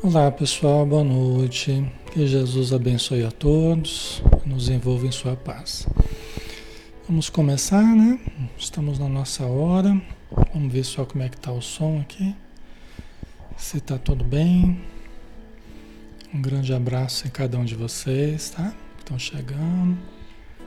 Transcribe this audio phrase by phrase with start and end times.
[0.00, 1.84] Olá pessoal, boa noite.
[2.12, 5.88] Que Jesus abençoe a todos, nos envolva em sua paz.
[7.08, 8.20] Vamos começar, né?
[8.56, 10.00] Estamos na nossa hora.
[10.54, 12.32] Vamos ver só como é que tá o som aqui.
[13.56, 14.80] Se tá tudo bem.
[16.32, 18.72] Um grande abraço em cada um de vocês, tá?
[18.98, 19.98] Estão chegando.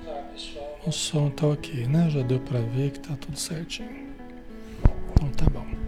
[0.06, 0.80] Olá pessoal.
[0.86, 2.10] O som tá ok, né?
[2.10, 4.10] Já deu para ver que tá tudo certinho.
[5.14, 5.81] Então tá bom.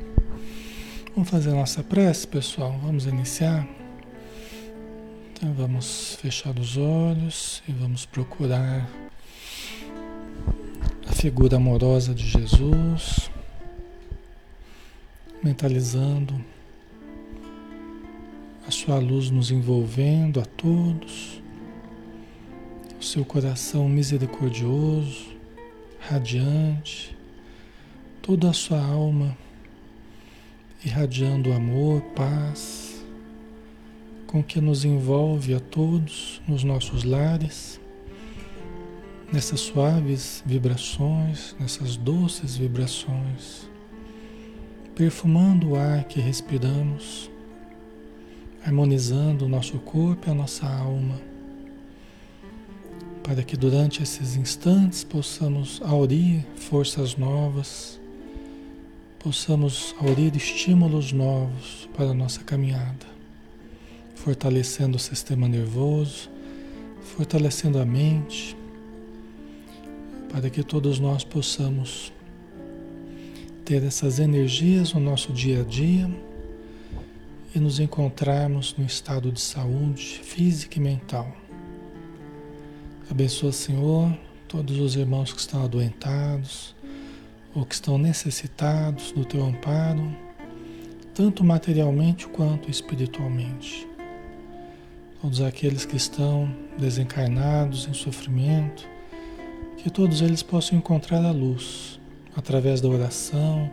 [1.24, 2.78] Vamos fazer a nossa prece, pessoal.
[2.84, 3.66] Vamos iniciar.
[5.32, 8.90] Então vamos fechar os olhos e vamos procurar
[11.08, 13.32] a figura amorosa de Jesus,
[15.42, 16.44] mentalizando
[18.68, 21.42] a sua luz nos envolvendo a todos,
[23.00, 25.28] o seu coração misericordioso,
[26.02, 27.16] radiante,
[28.22, 29.38] toda a sua alma
[30.86, 33.06] irradiando amor, paz,
[34.28, 37.80] com que nos envolve a todos nos nossos lares,
[39.32, 43.70] nessas suaves vibrações, nessas doces vibrações,
[44.94, 47.32] perfumando o ar que respiramos,
[48.66, 51.20] harmonizando o nosso corpo e a nossa alma,
[53.24, 58.03] para que durante esses instantes possamos aurir forças novas
[59.24, 63.06] possamos aurir estímulos novos para a nossa caminhada,
[64.16, 66.30] fortalecendo o sistema nervoso,
[67.16, 68.54] fortalecendo a mente,
[70.30, 72.12] para que todos nós possamos
[73.64, 76.12] ter essas energias no nosso dia a dia
[77.56, 81.34] e nos encontrarmos no estado de saúde física e mental.
[83.10, 84.18] Abençoa, Senhor,
[84.50, 86.76] todos os irmãos que estão adoentados,
[87.56, 90.16] ou que estão necessitados do teu amparo,
[91.14, 93.88] tanto materialmente quanto espiritualmente.
[95.22, 98.88] Todos aqueles que estão desencarnados em sofrimento,
[99.78, 102.00] que todos eles possam encontrar a luz
[102.36, 103.72] através da oração,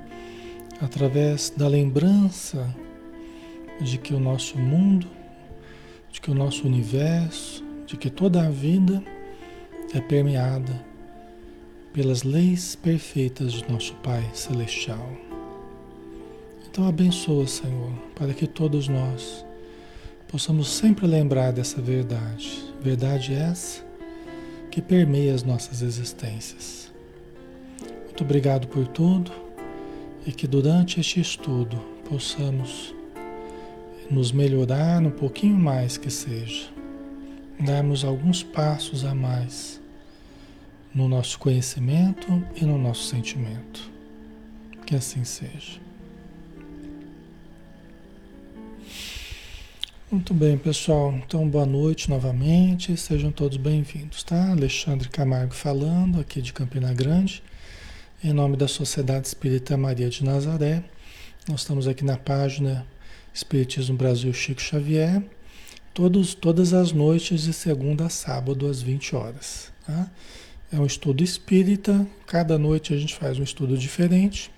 [0.80, 2.74] através da lembrança
[3.80, 5.06] de que o nosso mundo,
[6.12, 9.02] de que o nosso universo, de que toda a vida
[9.94, 10.89] é permeada
[11.92, 15.10] pelas leis perfeitas de nosso Pai Celestial.
[16.70, 19.44] Então abençoa, Senhor, para que todos nós
[20.28, 22.64] possamos sempre lembrar dessa verdade.
[22.80, 23.84] Verdade essa
[24.70, 26.92] que permeia as nossas existências.
[28.04, 29.32] Muito obrigado por tudo
[30.24, 31.76] e que durante este estudo
[32.08, 32.94] possamos
[34.08, 36.68] nos melhorar um pouquinho mais que seja,
[37.58, 39.79] darmos alguns passos a mais
[40.94, 43.90] no nosso conhecimento e no nosso sentimento.
[44.86, 45.80] Que assim seja.
[50.10, 51.12] Muito bem, pessoal.
[51.12, 52.96] Então, boa noite novamente.
[52.96, 54.50] Sejam todos bem-vindos, tá?
[54.50, 57.40] Alexandre Camargo falando, aqui de Campina Grande,
[58.24, 60.82] em nome da Sociedade Espírita Maria de Nazaré.
[61.48, 62.84] Nós estamos aqui na página
[63.32, 65.22] Espiritismo Brasil Chico Xavier,
[65.94, 70.10] todos, todas as noites de segunda a sábado, às 20 horas, tá?
[70.72, 74.52] É um estudo espírita, cada noite a gente faz um estudo diferente.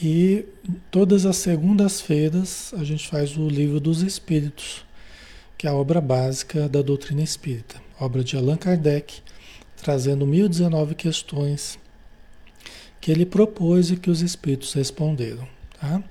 [0.00, 0.44] E
[0.90, 4.84] todas as segundas-feiras a gente faz o Livro dos Espíritos,
[5.58, 9.20] que é a obra básica da doutrina espírita, obra de Allan Kardec,
[9.76, 11.76] trazendo 1019 questões
[13.00, 15.48] que ele propôs e que os espíritos responderam.
[15.80, 16.02] Tá?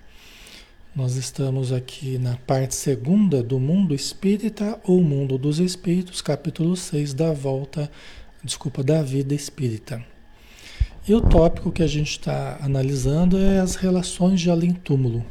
[0.94, 7.14] Nós estamos aqui na parte segunda do Mundo Espírita ou Mundo dos Espíritos, capítulo 6
[7.14, 7.90] da volta,
[8.44, 10.04] desculpa, da vida espírita.
[11.08, 15.26] E o tópico que a gente está analisando é as relações de além-túmulo,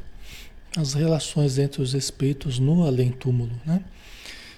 [0.76, 3.82] as relações entre os espíritos no além-túmulo, né?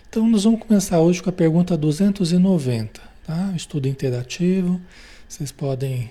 [0.09, 3.53] Então nós vamos começar hoje com a pergunta 290, tá?
[3.55, 4.81] Estudo interativo,
[5.29, 6.11] vocês podem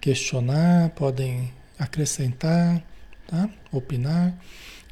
[0.00, 2.82] questionar, podem acrescentar,
[3.26, 3.48] tá?
[3.72, 4.34] opinar,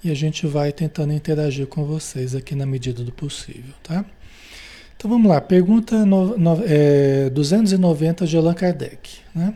[0.03, 4.05] e a gente vai tentando interagir com vocês aqui na medida do possível, tá?
[4.97, 9.55] Então vamos lá, pergunta no, no, é, 290 de Allan Kardec, né?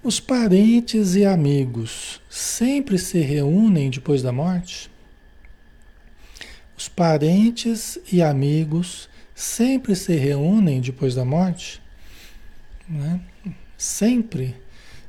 [0.00, 4.88] Os parentes e amigos sempre se reúnem depois da morte?
[6.76, 11.82] Os parentes e amigos sempre se reúnem depois da morte?
[12.88, 13.20] Né?
[13.76, 14.54] Sempre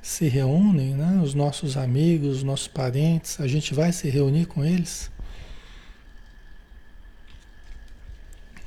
[0.02, 1.22] se reúnem, né?
[1.24, 5.12] os nossos amigos, os nossos parentes, a gente vai se reunir com eles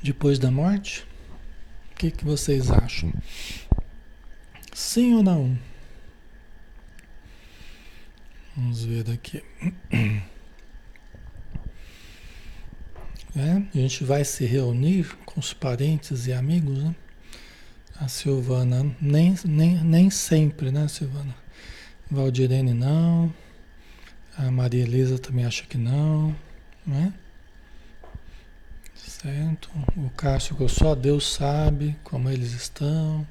[0.03, 1.07] depois da morte?
[1.93, 3.13] O que, que vocês acham?
[4.75, 5.57] Sim ou não?
[8.57, 9.43] Vamos ver aqui.
[13.35, 16.95] É, a gente vai se reunir com os parentes e amigos, né?
[17.99, 21.35] A Silvana, nem, nem, nem sempre, né, Silvana?
[22.11, 23.33] Valdirene não.
[24.37, 26.37] A Maria Elisa também acha que não,
[26.87, 27.15] né?
[29.23, 29.71] Certo?
[29.97, 33.25] O Cássio, só Deus sabe como eles estão.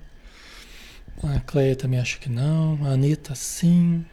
[1.21, 2.79] A Cleia também acha que não.
[2.85, 4.05] A Anitta, sim.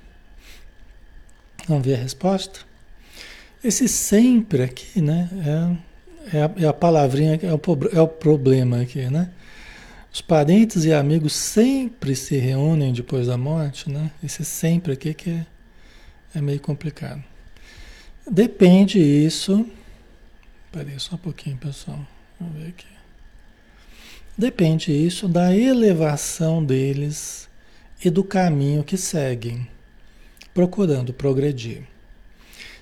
[1.68, 2.60] Vamos ver a resposta?
[3.62, 5.28] Esse sempre aqui, né?
[6.32, 7.60] É, é, a, é a palavrinha, é o,
[7.92, 9.30] é o problema aqui, né?
[10.12, 14.10] Os parentes e amigos sempre se reúnem depois da morte, né?
[14.22, 15.46] Esse sempre aqui que é,
[16.34, 17.22] é meio complicado.
[18.28, 19.64] Depende isso.
[20.98, 21.98] Só um pouquinho, pessoal.
[22.40, 22.86] Vamos ver aqui.
[24.36, 27.48] Depende isso da elevação deles
[28.04, 29.66] e do caminho que seguem,
[30.54, 31.82] procurando progredir.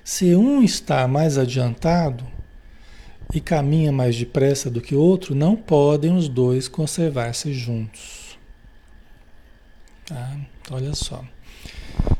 [0.03, 2.25] Se um está mais adiantado,
[3.33, 8.37] e caminha mais depressa do que o outro, não podem os dois conservar-se juntos.
[10.05, 10.37] Tá?
[10.71, 11.23] Olha só.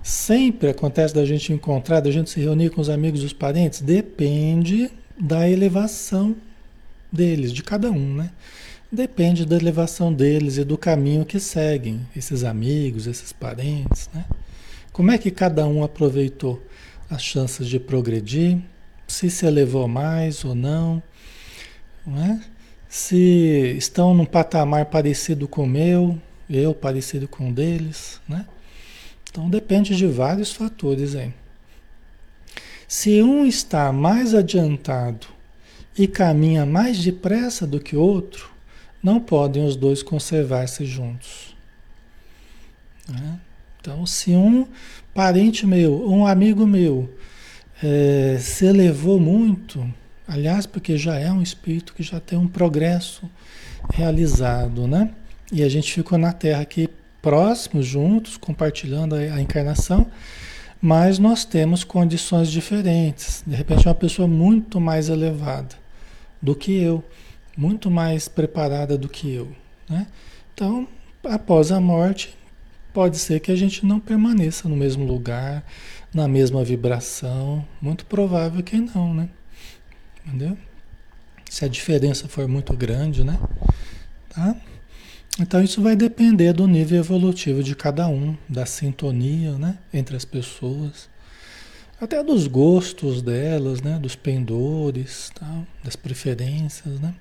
[0.03, 3.81] Sempre acontece da gente encontrar, da gente se reunir com os amigos e os parentes,
[3.81, 6.35] depende da elevação
[7.11, 8.31] deles, de cada um, né?
[8.91, 14.25] Depende da elevação deles e do caminho que seguem, esses amigos, esses parentes, né?
[14.93, 16.61] Como é que cada um aproveitou
[17.09, 18.59] as chances de progredir?
[19.07, 21.01] se se elevou mais ou não,
[22.05, 22.41] não é?
[22.89, 26.19] se estão num patamar parecido com o meu,
[26.49, 28.45] eu parecido com o deles, né?
[29.29, 31.33] Então depende de vários fatores aí.
[32.87, 35.27] Se um está mais adiantado
[35.97, 38.49] e caminha mais depressa do que outro,
[39.03, 41.55] não podem os dois conservar-se juntos.
[43.09, 43.39] Né?
[43.79, 44.67] Então, se um
[45.13, 47.09] parente meu, um amigo meu,
[47.81, 49.91] é, se elevou muito,
[50.27, 53.29] aliás, porque já é um espírito que já tem um progresso
[53.93, 55.11] realizado, né?
[55.51, 56.89] E a gente ficou na Terra aqui
[57.21, 60.07] próximos, juntos, compartilhando a, a encarnação,
[60.81, 63.43] mas nós temos condições diferentes.
[63.45, 65.75] De repente, uma pessoa muito mais elevada
[66.41, 67.03] do que eu,
[67.57, 69.51] muito mais preparada do que eu,
[69.89, 70.07] né?
[70.53, 70.87] Então,
[71.23, 72.37] após a morte,
[72.93, 75.63] pode ser que a gente não permaneça no mesmo lugar,
[76.13, 77.63] na mesma vibração.
[77.81, 79.29] Muito provável que não, né?
[80.25, 80.57] Entendeu?
[81.49, 83.39] Se a diferença for muito grande, né?
[84.29, 84.55] Tá?
[85.39, 90.25] Então isso vai depender do nível evolutivo de cada um, da sintonia, né, entre as
[90.25, 91.07] pessoas,
[92.01, 95.63] até dos gostos delas, né, dos pendores, tá?
[95.83, 97.13] das preferências, né,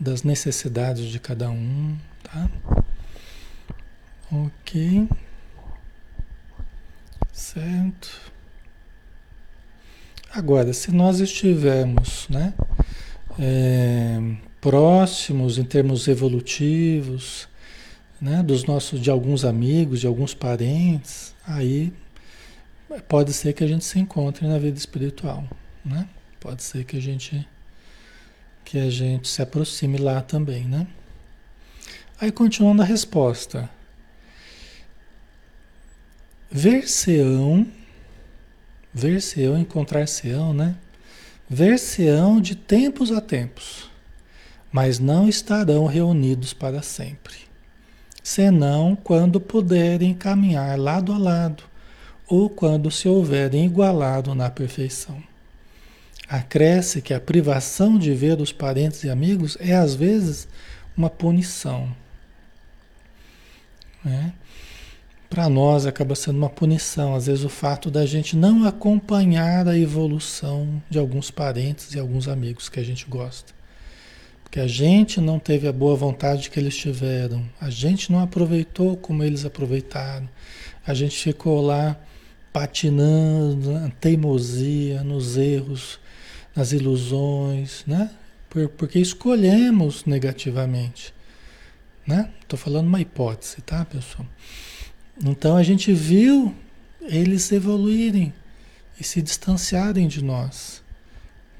[0.00, 2.50] das necessidades de cada um, tá?
[4.32, 5.06] Ok.
[7.32, 8.32] Certo.
[10.30, 12.54] Agora, se nós estivermos né,
[13.38, 14.18] é,
[14.64, 17.46] próximos em termos evolutivos,
[18.18, 21.92] né, dos nossos, de alguns amigos, de alguns parentes, aí
[23.06, 25.44] pode ser que a gente se encontre na vida espiritual,
[25.84, 26.08] né?
[26.40, 27.46] Pode ser que a gente
[28.64, 30.86] que a gente se aproxime lá também, né?
[32.18, 33.68] Aí continuando a resposta,
[36.50, 37.66] Ver-se-ão,
[38.94, 40.74] ver-se-ão, encontrar-se-ão, né?
[41.50, 43.90] Ver-se-ão de tempos a tempos,
[44.74, 47.36] mas não estarão reunidos para sempre,
[48.24, 51.62] senão quando puderem caminhar lado a lado,
[52.26, 55.22] ou quando se houverem igualado na perfeição.
[56.28, 60.48] Acresce que a privação de ver os parentes e amigos é às vezes
[60.96, 61.94] uma punição.
[64.04, 64.32] Né?
[65.30, 69.78] Para nós acaba sendo uma punição, às vezes, o fato da gente não acompanhar a
[69.78, 73.54] evolução de alguns parentes e alguns amigos que a gente gosta.
[74.54, 78.96] Porque a gente não teve a boa vontade que eles tiveram, a gente não aproveitou
[78.96, 80.28] como eles aproveitaram,
[80.86, 82.00] a gente ficou lá
[82.52, 85.98] patinando na teimosia, nos erros,
[86.54, 88.12] nas ilusões, né?
[88.78, 91.12] porque escolhemos negativamente.
[92.06, 92.30] Né?
[92.40, 94.24] Estou falando uma hipótese, tá, pessoal?
[95.20, 96.54] Então a gente viu
[97.00, 98.32] eles evoluírem
[99.00, 100.83] e se distanciarem de nós.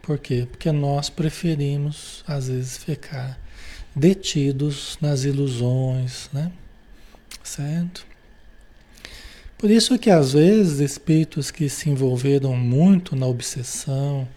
[0.04, 0.46] Por quê?
[0.50, 3.40] Porque nós preferimos, às vezes, ficar
[3.96, 6.52] detidos nas ilusões, né?
[7.42, 8.06] Certo?
[9.56, 14.28] Por isso que às vezes espíritos que se envolveram muito na obsessão,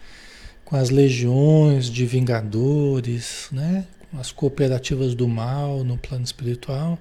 [0.63, 3.85] com as legiões de vingadores, né?
[4.09, 6.97] com as cooperativas do mal no plano espiritual,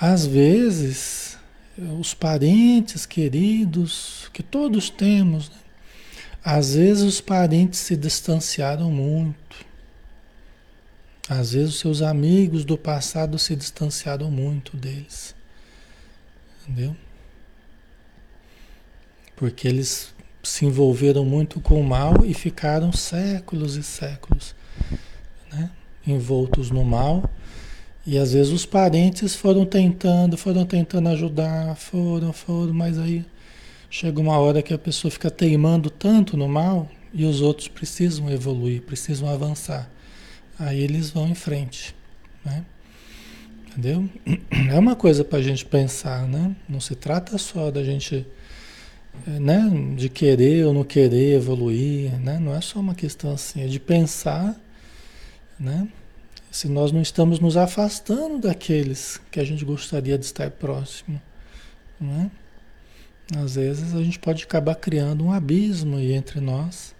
[0.00, 1.36] às vezes
[2.00, 5.61] os parentes queridos que todos temos, né?
[6.44, 9.64] Às vezes os parentes se distanciaram muito.
[11.28, 15.34] Às vezes os seus amigos do passado se distanciaram muito deles.
[16.62, 16.96] Entendeu?
[19.36, 24.54] Porque eles se envolveram muito com o mal e ficaram séculos e séculos
[25.52, 25.70] né?
[26.04, 27.30] envoltos no mal.
[28.04, 33.24] E às vezes os parentes foram tentando, foram tentando ajudar, foram, foram, mas aí
[33.92, 38.30] chega uma hora que a pessoa fica teimando tanto no mal e os outros precisam
[38.30, 39.86] evoluir, precisam avançar.
[40.58, 41.94] Aí eles vão em frente.
[42.42, 42.64] Né?
[43.68, 44.08] Entendeu?
[44.70, 46.56] É uma coisa para a gente pensar, né?
[46.66, 48.26] Não se trata só da gente
[49.26, 52.38] é, né, de querer ou não querer evoluir, né?
[52.38, 54.58] Não é só uma questão assim, é de pensar,
[55.60, 55.86] né?
[56.50, 61.20] Se nós não estamos nos afastando daqueles que a gente gostaria de estar próximo,
[62.00, 62.30] né?
[63.36, 66.94] Às vezes a gente pode acabar criando um abismo entre nós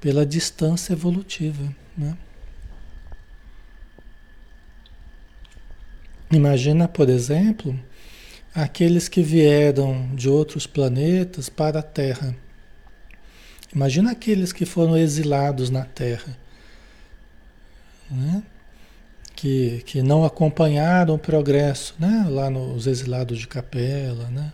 [0.00, 2.16] pela distância evolutiva, né?
[6.32, 7.78] Imagina, por exemplo,
[8.54, 12.36] aqueles que vieram de outros planetas para a Terra.
[13.74, 16.36] Imagina aqueles que foram exilados na Terra,
[18.10, 18.42] né?
[19.34, 22.26] que, que não acompanharam o progresso, né?
[22.28, 24.28] lá nos exilados de capela.
[24.28, 24.52] Né?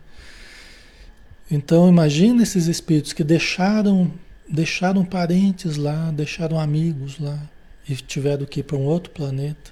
[1.51, 4.13] Então imagina esses espíritos que deixaram,
[4.49, 7.41] deixaram parentes lá, deixaram amigos lá
[7.89, 9.71] e tiveram que ir para um outro planeta,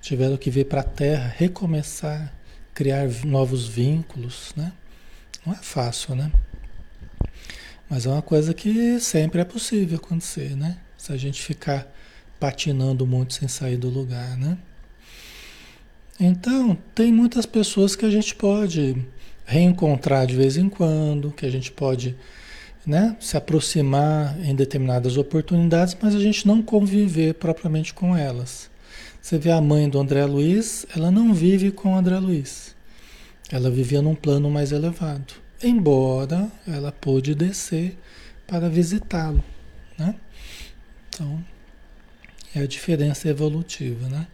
[0.00, 2.32] tiveram que vir para a Terra, recomeçar
[2.74, 4.72] criar novos vínculos, né?
[5.46, 6.30] Não é fácil, né?
[7.88, 10.78] Mas é uma coisa que sempre é possível acontecer, né?
[10.98, 11.86] Se a gente ficar
[12.40, 14.58] patinando muito sem sair do lugar, né?
[16.18, 19.04] Então, tem muitas pessoas que a gente pode
[19.44, 22.16] reencontrar de vez em quando, que a gente pode
[22.86, 28.70] né, se aproximar em determinadas oportunidades, mas a gente não conviver propriamente com elas.
[29.20, 32.74] Você vê a mãe do André Luiz, ela não vive com o André Luiz.
[33.50, 35.34] Ela vivia num plano mais elevado.
[35.62, 37.96] Embora ela pôde descer
[38.46, 39.42] para visitá-lo,
[39.98, 40.14] né?
[41.08, 41.42] Então,
[42.54, 44.26] é a diferença evolutiva, né?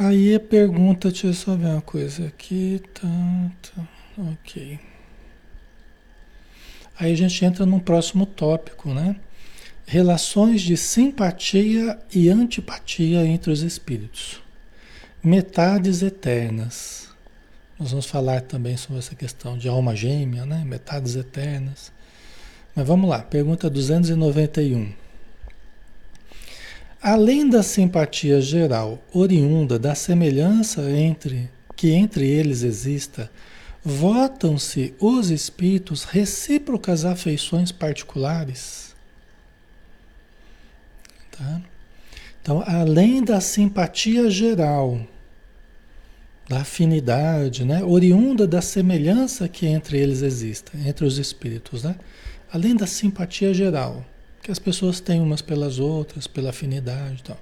[0.00, 3.88] Aí pergunta, deixa eu só ver uma coisa aqui, tá, tá,
[4.30, 4.78] ok.
[6.96, 9.16] Aí a gente entra num próximo tópico, né?
[9.84, 14.40] Relações de simpatia e antipatia entre os espíritos.
[15.20, 17.08] Metades eternas.
[17.76, 20.62] Nós vamos falar também sobre essa questão de alma gêmea, né?
[20.64, 21.90] Metades eternas.
[22.72, 25.07] Mas vamos lá, pergunta 291.
[27.00, 33.30] Além da simpatia geral oriunda da semelhança entre que entre eles exista,
[33.84, 38.96] votam-se os espíritos recíprocas afeições particulares?
[41.30, 41.62] Tá?
[42.42, 45.00] Então, além da simpatia geral,
[46.48, 47.84] da afinidade, né?
[47.84, 51.94] oriunda da semelhança que entre eles exista, entre os espíritos, né?
[52.50, 54.04] além da simpatia geral,
[54.48, 57.38] que as pessoas têm umas pelas outras, pela afinidade e tal.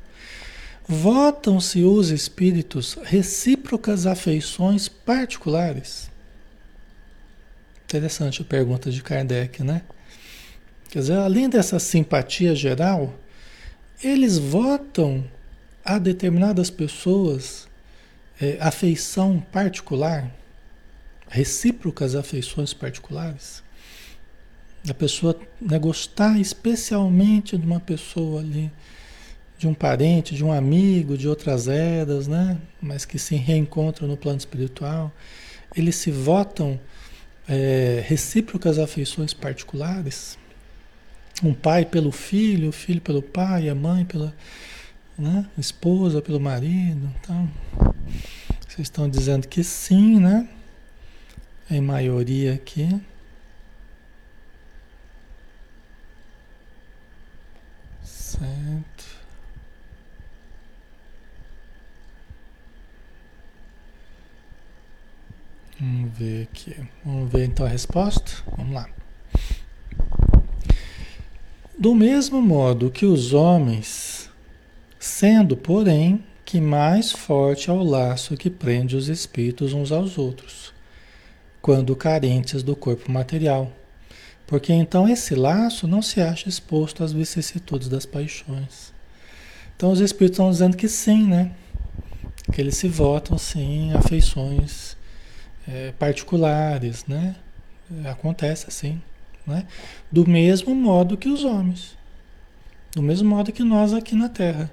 [0.89, 6.11] Votam-se os espíritos recíprocas afeições particulares?
[7.85, 9.83] Interessante a pergunta de Kardec, né?
[10.91, 13.15] Quer dizer, além dessa simpatia geral,
[14.03, 15.25] eles votam
[15.85, 17.69] a determinadas pessoas
[18.41, 20.29] é, afeição particular.
[21.29, 23.63] recíprocas afeições particulares.
[24.89, 28.71] A pessoa né, gostar especialmente de uma pessoa ali,
[29.59, 32.59] de um parente, de um amigo, de outras eras, né?
[32.81, 35.13] Mas que se reencontram no plano espiritual.
[35.75, 36.79] Eles se votam
[37.49, 40.39] é, recíprocas afeições particulares.
[41.43, 44.35] Um pai pelo filho, o filho pelo pai, a mãe pela
[45.19, 45.47] né?
[45.59, 47.11] esposa pelo marido.
[47.21, 47.51] Então,
[48.69, 50.49] vocês estão dizendo que sim, né?
[51.71, 52.89] Em maioria aqui.
[58.03, 59.17] Certo.
[65.79, 66.75] Vamos ver aqui.
[67.05, 68.33] Vamos ver então a resposta?
[68.57, 68.89] Vamos lá.
[71.79, 74.31] Do mesmo modo que os homens,
[74.99, 80.73] sendo, porém, que mais forte é o laço que prende os espíritos uns aos outros,
[81.61, 83.71] quando carentes do corpo material.
[84.47, 88.95] Porque então esse laço não se acha exposto às vicissitudes das paixões.
[89.77, 91.53] Então os espíritos estão dizendo que sim, né?
[92.51, 94.96] Que eles se votam sim afeições
[95.69, 97.37] é, particulares, né?
[98.11, 99.01] Acontece assim,
[99.47, 99.67] né?
[100.11, 101.97] Do mesmo modo que os homens,
[102.95, 104.71] do mesmo modo que nós aqui na Terra,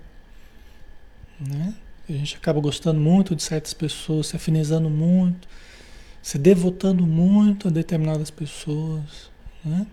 [1.39, 1.73] né?
[2.07, 5.47] A gente acaba gostando muito de certas pessoas, se afinizando muito,
[6.21, 9.31] se devotando muito a determinadas pessoas,
[9.63, 9.87] né?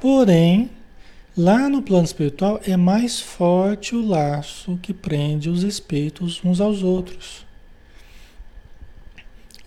[0.00, 0.70] Porém,
[1.36, 6.82] lá no plano espiritual é mais forte o laço que prende os espíritos uns aos
[6.82, 7.44] outros.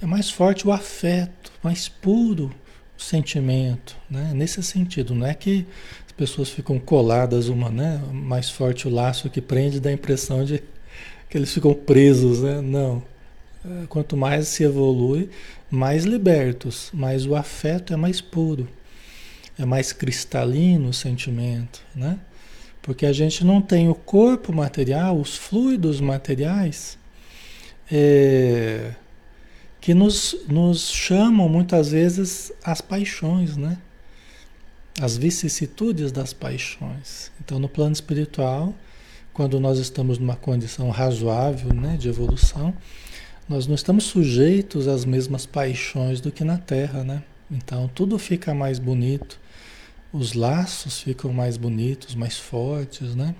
[0.03, 2.53] É mais forte o afeto, mais puro
[2.99, 4.33] o sentimento, né?
[4.35, 5.65] Nesse sentido, não é que
[6.05, 8.03] as pessoas ficam coladas uma, né?
[8.11, 10.61] Mais forte o laço que prende dá a impressão de
[11.29, 12.59] que eles ficam presos, né?
[12.59, 13.01] Não.
[13.63, 15.29] É, quanto mais se evolui,
[15.71, 18.67] mais libertos, mais o afeto é mais puro,
[19.57, 22.19] é mais cristalino o sentimento, né?
[22.81, 26.97] Porque a gente não tem o corpo material, os fluidos materiais,
[27.89, 28.95] é,
[29.83, 33.77] que nos, nos chamam muitas vezes as paixões, né?
[35.01, 37.29] As vicissitudes das paixões.
[37.43, 38.73] Então, no plano espiritual,
[39.33, 42.73] quando nós estamos numa condição razoável né, de evolução,
[43.49, 47.21] nós não estamos sujeitos às mesmas paixões do que na Terra, né?
[47.51, 49.37] Então, tudo fica mais bonito,
[50.13, 53.35] os laços ficam mais bonitos, mais fortes, né?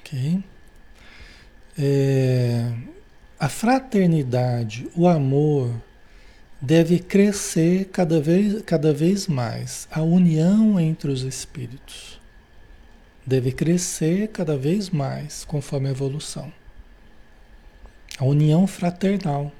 [0.00, 0.42] Ok.
[1.78, 2.72] É,
[3.42, 5.74] a fraternidade, o amor,
[6.60, 9.88] deve crescer cada vez, cada vez mais.
[9.90, 12.20] A união entre os espíritos
[13.26, 16.52] deve crescer cada vez mais conforme a evolução.
[18.16, 19.50] A união fraternal.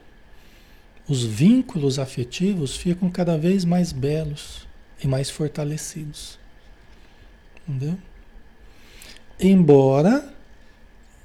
[1.09, 4.65] Os vínculos afetivos ficam cada vez mais belos
[5.03, 6.39] e mais fortalecidos.
[7.67, 7.99] Entendeu?
[9.41, 10.33] Embora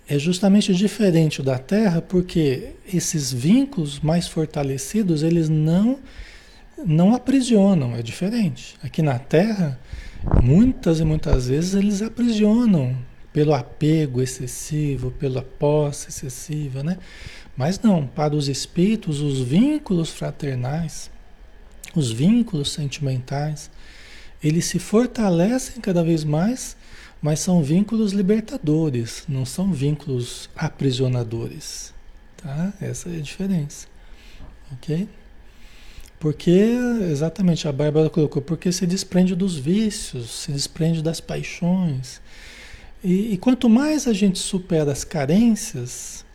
[0.10, 6.00] é justamente diferente da Terra, porque esses vínculos mais fortalecidos, eles não
[6.86, 8.78] não aprisionam, é diferente.
[8.84, 9.80] Aqui na Terra,
[10.43, 12.96] muitas e muitas vezes eles aprisionam
[13.34, 16.98] pelo apego excessivo, pela posse excessiva, né?
[17.56, 21.10] Mas não, para os espíritos, os vínculos fraternais,
[21.96, 23.72] os vínculos sentimentais,
[24.43, 26.78] eles se fortalecem cada vez mais
[27.21, 31.93] mas são vínculos libertadores, não são vínculos aprisionadores.
[32.38, 32.73] Tá?
[32.80, 33.88] Essa é a diferença.
[34.73, 35.08] Ok?
[36.19, 36.75] Porque,
[37.12, 42.19] exatamente, a Bárbara colocou, porque se desprende dos vícios, se desprende das paixões.
[43.03, 46.25] E, e quanto mais a gente supera as carências,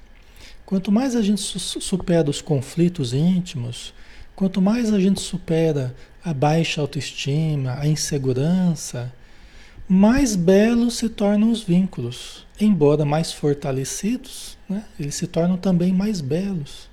[0.65, 3.93] quanto mais a gente su supera os conflitos íntimos,
[4.37, 9.13] quanto mais a gente supera a baixa autoestima, a insegurança,
[9.89, 12.47] mais belos se tornam os vínculos.
[12.61, 14.85] Embora mais fortalecidos, né?
[14.99, 16.89] eles se tornam também mais belos.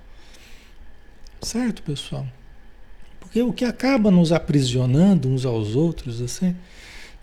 [1.42, 2.26] Certo, pessoal?
[3.20, 6.56] Porque o que acaba nos aprisionando uns aos outros, assim,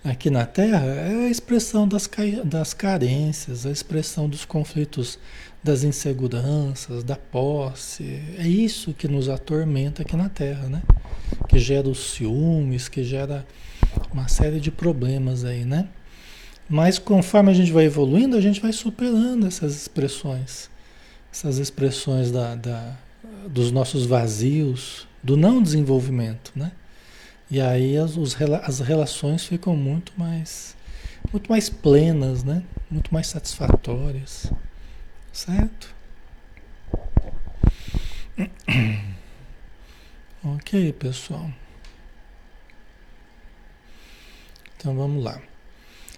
[0.04, 2.08] aqui na Terra, é a expressão das,
[2.44, 5.18] das carências, a expressão dos conflitos,
[5.62, 8.22] das inseguranças, da posse.
[8.38, 10.82] É isso que nos atormenta aqui na Terra, né?
[11.48, 13.44] Que gera os ciúmes, que gera
[14.12, 15.88] uma série de problemas aí, né?
[16.68, 20.68] Mas conforme a gente vai evoluindo, a gente vai superando essas expressões,
[21.32, 22.96] essas expressões da, da
[23.48, 26.72] dos nossos vazios, do não desenvolvimento, né?
[27.50, 30.76] E aí as, os, as relações ficam muito mais,
[31.32, 32.62] muito mais plenas, né?
[32.90, 34.52] Muito mais satisfatórias,
[35.32, 35.94] certo?
[40.44, 41.50] ok, pessoal.
[44.76, 45.40] Então vamos lá.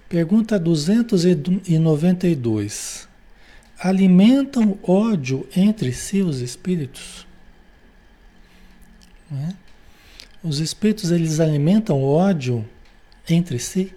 [0.09, 3.07] Pergunta 292.
[3.79, 7.27] Alimentam ódio entre si os espíritos?
[9.31, 9.55] Né?
[10.43, 12.67] Os espíritos eles alimentam ódio
[13.29, 13.93] entre si?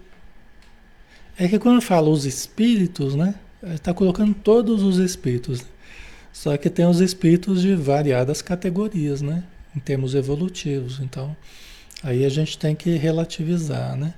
[1.37, 3.35] É que quando fala os espíritos, né?
[3.63, 5.63] Está colocando todos os espíritos.
[6.33, 9.43] Só que tem os espíritos de variadas categorias, né?
[9.75, 10.99] Em termos evolutivos.
[10.99, 11.35] Então,
[12.03, 14.13] aí a gente tem que relativizar, né?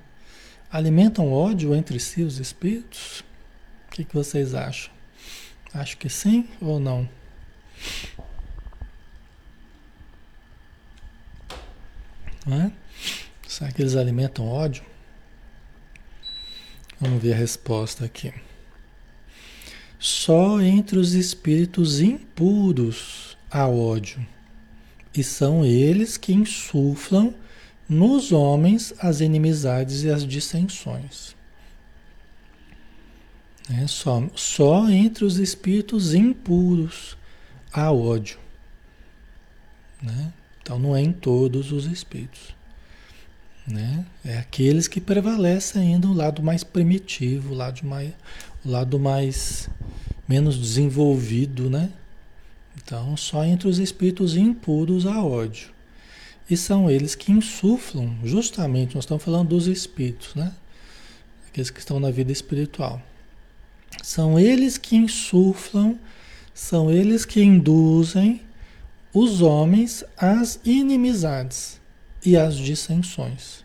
[0.73, 3.23] Alimentam ódio entre si os espíritos?
[3.87, 4.91] O que, que vocês acham?
[5.71, 7.07] Acho que sim ou não?
[12.43, 12.71] Não é?
[13.47, 14.83] Será que eles alimentam ódio?
[16.99, 18.33] Vamos ver a resposta aqui.
[19.99, 24.25] Só entre os espíritos impuros há ódio,
[25.15, 27.31] e são eles que insuflam
[27.93, 31.35] nos homens as inimizades e as dissensões.
[33.71, 37.15] É só, só entre os espíritos impuros
[37.71, 38.37] há ódio.
[40.01, 40.33] Né?
[40.61, 42.53] Então não é em todos os espíritos.
[43.65, 44.05] Né?
[44.25, 48.11] É aqueles que prevalecem ainda o lado mais primitivo, o lado mais,
[48.65, 49.69] o lado mais
[50.27, 51.89] menos desenvolvido, né?
[52.77, 55.69] Então só entre os espíritos impuros há ódio.
[56.49, 60.53] E são eles que insuflam, justamente, nós estamos falando dos espíritos, né?
[61.47, 63.01] Aqueles que estão na vida espiritual.
[64.01, 65.97] São eles que insuflam,
[66.53, 68.41] são eles que induzem
[69.13, 71.79] os homens às inimizades
[72.25, 73.63] e às dissensões.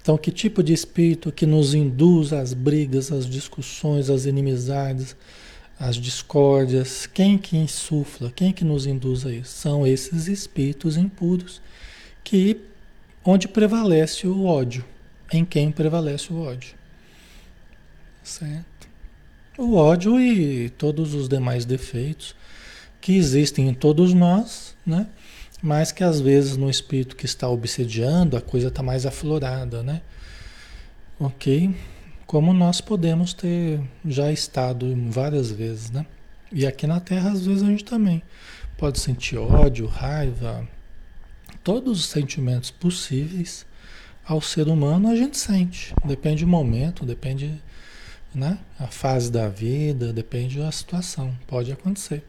[0.00, 5.14] Então, que tipo de espírito que nos induz às brigas, às discussões, às inimizades,
[5.78, 9.52] as discórdias, quem que insufla, quem que nos induz a isso?
[9.52, 11.62] São esses espíritos impuros
[12.24, 12.60] que
[13.24, 14.84] onde prevalece o ódio,
[15.32, 16.74] em quem prevalece o ódio.
[18.24, 18.88] Certo?
[19.56, 22.34] O ódio e todos os demais defeitos
[23.00, 25.06] que existem em todos nós, né?
[25.62, 30.02] Mas que às vezes no espírito que está obsediando, a coisa está mais aflorada, né?
[31.18, 31.74] Ok?
[32.28, 36.04] Como nós podemos ter já estado várias vezes, né?
[36.52, 38.22] E aqui na Terra, às vezes, a gente também
[38.76, 40.68] pode sentir ódio, raiva,
[41.64, 43.64] todos os sentimentos possíveis
[44.26, 45.94] ao ser humano a gente sente.
[46.04, 47.58] Depende do momento, depende,
[48.34, 48.58] né?
[48.78, 52.22] A fase da vida, depende da situação, pode acontecer.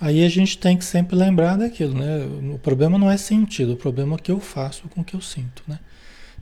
[0.00, 2.24] Aí a gente tem que sempre lembrar daquilo, né?
[2.54, 5.14] O problema não é sentido, o problema é o que eu faço com o que
[5.14, 5.78] eu sinto, né?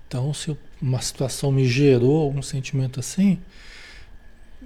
[0.07, 3.38] Então, se uma situação me gerou algum sentimento assim,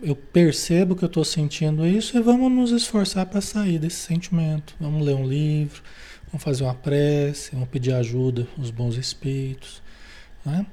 [0.02, 4.74] eu percebo que eu estou sentindo isso e vamos nos esforçar para sair desse sentimento.
[4.80, 5.80] Vamos ler um livro,
[6.26, 9.80] vamos fazer uma prece, vamos pedir ajuda aos bons espíritos.
[10.44, 10.66] Né?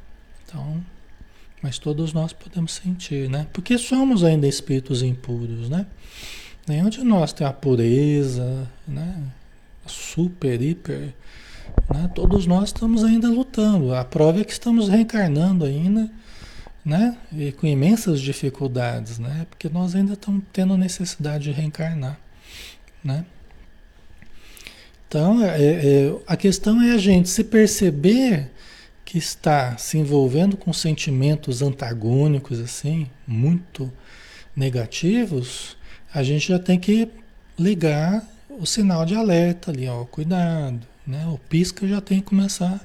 [0.45, 0.83] Então,
[1.61, 3.45] mas todos nós podemos sentir, né?
[3.53, 5.85] Porque somos ainda espíritos impuros, né?
[6.67, 9.21] Nenhum de nós tem a pureza, né?
[9.85, 11.13] Super, hiper
[11.93, 12.09] né?
[12.13, 13.93] Todos nós estamos ainda lutando.
[13.93, 16.09] A prova é que estamos reencarnando ainda,
[16.83, 17.17] né?
[17.31, 19.45] E com imensas dificuldades, né?
[19.49, 22.19] Porque nós ainda estamos tendo necessidade de reencarnar,
[23.03, 23.25] né?
[25.07, 28.51] Então, é, é, a questão é a gente se perceber
[29.03, 33.91] que está se envolvendo com sentimentos antagônicos, assim, muito
[34.55, 35.75] negativos,
[36.13, 37.07] a gente já tem que
[37.57, 41.25] ligar o sinal de alerta ali, ó, cuidado, né?
[41.27, 42.79] O pisca já tem que começar,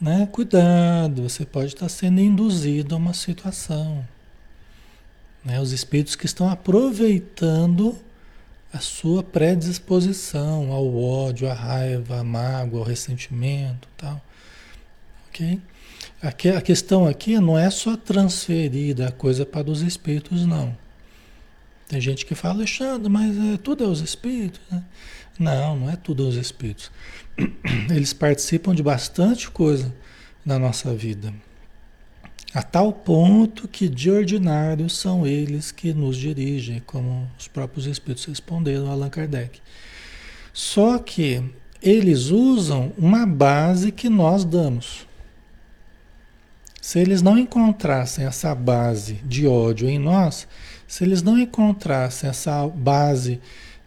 [0.00, 0.26] né?
[0.32, 4.06] Cuidado, você pode estar sendo induzido a uma situação.
[5.44, 5.60] Né?
[5.60, 7.96] Os espíritos que estão aproveitando
[8.72, 14.20] a sua predisposição ao ódio, à raiva, à mágoa, ao ressentimento, tal.
[15.28, 15.60] Ok?
[16.20, 20.76] Aqui, a questão aqui não é só transferir a coisa para os espíritos, não.
[21.88, 24.82] Tem gente que fala, Alexandre, mas é, tudo é os espíritos, né?
[25.38, 26.90] Não, não é tudo os espíritos.
[27.90, 29.94] Eles participam de bastante coisa
[30.44, 31.32] na nossa vida.
[32.54, 38.24] A tal ponto que de ordinário são eles que nos dirigem, como os próprios espíritos
[38.24, 39.60] responderam a Allan Kardec.
[40.52, 41.44] Só que
[41.82, 45.06] eles usam uma base que nós damos.
[46.80, 50.48] Se eles não encontrassem essa base de ódio em nós,
[50.86, 53.40] se eles não encontrassem essa base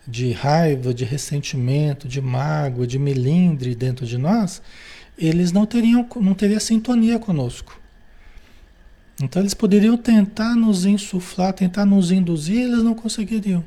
[0.08, 4.62] de raiva, de ressentimento, de mágoa, de melindre dentro de nós,
[5.18, 7.80] eles não teriam, não teriam sintonia conosco.
[9.22, 13.64] Então eles poderiam tentar nos insuflar, tentar nos induzir, eles não conseguiriam.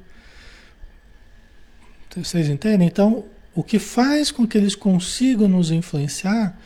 [2.16, 2.86] Vocês entendem?
[2.86, 6.56] Então, o que faz com que eles consigam nos influenciar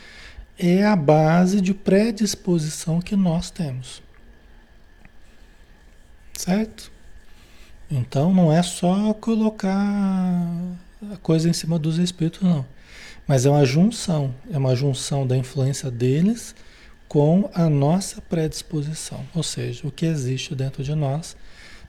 [0.59, 4.03] é a base de predisposição que nós temos.
[6.35, 6.91] Certo?
[7.91, 10.43] Então não é só colocar
[11.13, 12.65] a coisa em cima dos espíritos, não.
[13.27, 16.55] Mas é uma junção, é uma junção da influência deles
[17.07, 21.37] com a nossa predisposição, ou seja, o que existe dentro de nós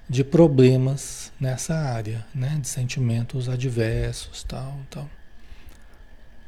[0.09, 5.09] de problemas nessa área, né, de sentimentos adversos, tal, tal.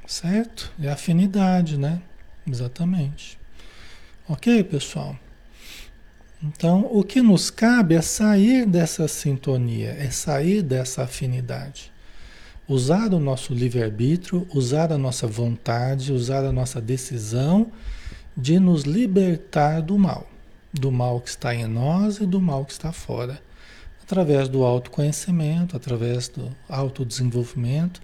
[0.08, 0.72] Certo?
[0.82, 2.02] É afinidade, né?
[2.46, 3.38] Exatamente.
[4.28, 5.16] OK, pessoal?
[6.44, 11.92] Então, o que nos cabe é sair dessa sintonia, é sair dessa afinidade.
[12.68, 17.72] Usar o nosso livre-arbítrio, usar a nossa vontade, usar a nossa decisão
[18.36, 20.28] de nos libertar do mal,
[20.74, 23.40] do mal que está em nós e do mal que está fora,
[24.02, 28.02] através do autoconhecimento, através do autodesenvolvimento,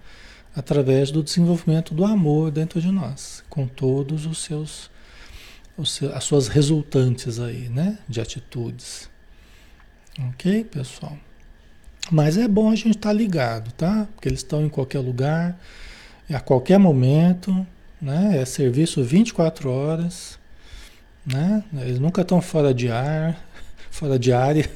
[0.54, 4.90] através do desenvolvimento do amor dentro de nós, com todos os seus,
[6.14, 9.08] as suas resultantes aí, né, de atitudes.
[10.30, 11.16] OK, pessoal?
[12.10, 14.08] Mas é bom a gente estar tá ligado, tá?
[14.14, 15.58] Porque eles estão em qualquer lugar,
[16.28, 17.66] a qualquer momento,
[18.00, 18.38] né?
[18.38, 20.38] É serviço 24 horas,
[21.24, 21.62] né?
[21.74, 23.38] Eles nunca estão fora de ar,
[23.90, 24.68] fora de área.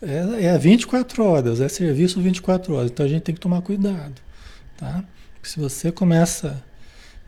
[0.00, 2.90] É, é 24 horas, é serviço 24 horas.
[2.90, 4.20] Então a gente tem que tomar cuidado,
[4.76, 5.04] tá?
[5.34, 6.62] Porque se você começa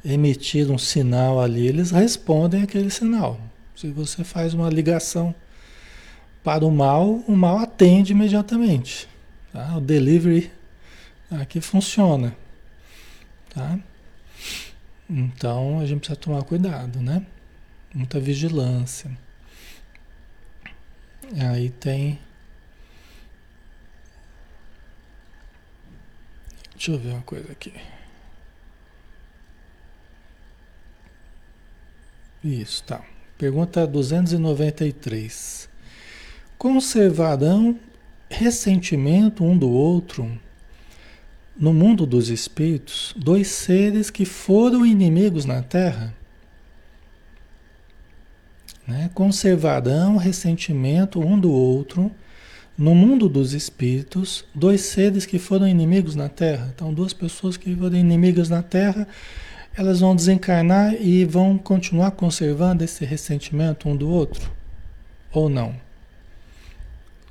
[0.05, 3.41] emitir um sinal ali, eles respondem aquele sinal.
[3.75, 5.35] Se você faz uma ligação
[6.43, 9.09] para o mal, o mal atende imediatamente.
[9.53, 9.77] Tá?
[9.77, 10.53] O delivery
[11.31, 12.37] aqui funciona.
[13.49, 13.79] Tá?
[15.09, 17.25] Então a gente precisa tomar cuidado, né?
[17.95, 19.11] Muita vigilância.
[21.51, 22.19] Aí tem.
[26.75, 27.73] Deixa eu ver uma coisa aqui.
[32.45, 33.01] Isso, tá.
[33.39, 35.69] Pergunta 293.
[36.59, 37.79] Conservarão
[38.29, 40.31] ressentimento um do outro
[41.57, 46.15] no mundo dos espíritos, dois seres que foram inimigos na Terra
[48.87, 52.11] né, conservarão ressentimento um do outro
[52.77, 56.73] no mundo dos espíritos, dois seres que foram inimigos na Terra.
[56.75, 59.07] Então, duas pessoas que foram inimigas na Terra,
[59.77, 64.53] elas vão desencarnar e vão continuar conservando esse ressentimento um do outro?
[65.33, 65.75] Ou não?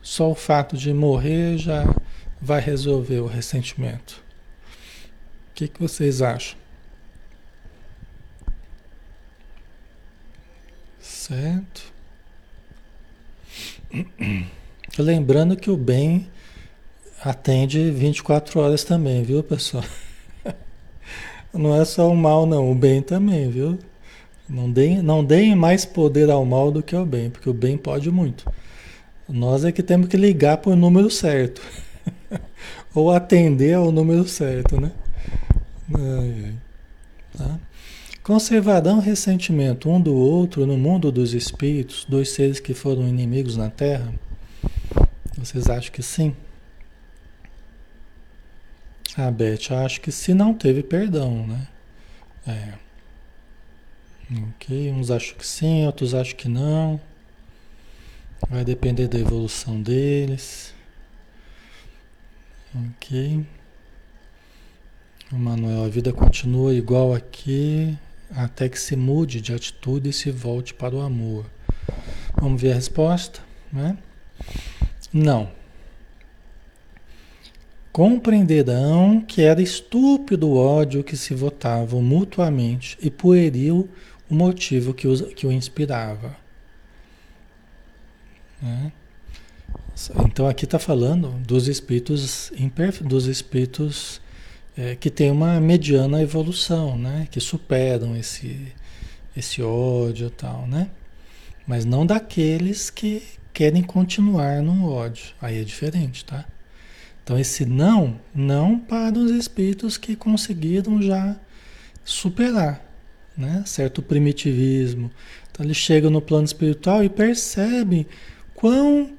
[0.02, 1.86] Só o fato de morrer já
[2.42, 4.22] vai resolver o ressentimento.
[5.52, 6.58] O que, que vocês acham?
[11.00, 11.94] Certo?
[14.98, 16.30] Lembrando que o bem
[17.24, 19.86] atende 24 horas também, viu, pessoal?
[21.54, 23.78] Não é só o mal, não, o bem também, viu?
[24.50, 27.78] Não deem, não deem mais poder ao mal do que ao bem, porque o bem
[27.78, 28.52] pode muito.
[29.30, 31.62] Nós é que temos que ligar para o número certo.
[32.94, 34.92] Ou atender ao número certo, né?
[35.94, 36.54] Ai, ai.
[37.38, 37.60] Tá?
[38.24, 43.70] Conservarão ressentimento um do outro no mundo dos espíritos, dois seres que foram inimigos na
[43.70, 44.14] Terra?
[45.38, 46.34] Vocês acham que sim?
[49.16, 51.68] A ah, Beth acho que se não teve perdão, né?
[52.48, 52.74] É.
[54.50, 57.00] Ok, uns acham que sim, outros acham que não.
[58.50, 60.74] Vai depender da evolução deles.
[62.76, 63.46] Ok.
[65.32, 67.96] O Manuel, a vida continua igual aqui
[68.36, 71.46] até que se mude de atitude e se volte para o amor.
[72.36, 73.96] Vamos ver a resposta, né?
[75.12, 75.52] Não.
[77.94, 83.88] Compreenderão que era estúpido o ódio que se votavam mutuamente e pueril
[84.28, 86.36] o motivo que, os, que o inspirava.
[88.60, 88.92] Né?
[90.26, 92.52] Então aqui está falando dos espíritos
[93.06, 94.20] dos espíritos
[94.76, 97.28] é, que têm uma mediana evolução, né?
[97.30, 98.74] Que superam esse,
[99.38, 100.90] esse ódio e tal, né?
[101.68, 103.22] Mas não daqueles que
[103.54, 105.36] querem continuar no ódio.
[105.40, 106.44] Aí é diferente, tá?
[107.24, 111.36] Então esse não, não para os espíritos que conseguiram já
[112.04, 112.84] superar,
[113.38, 113.64] né?
[113.66, 115.10] Certo primitivismo.
[115.52, 118.06] Então eles chegam no plano espiritual e percebem
[118.54, 119.10] quão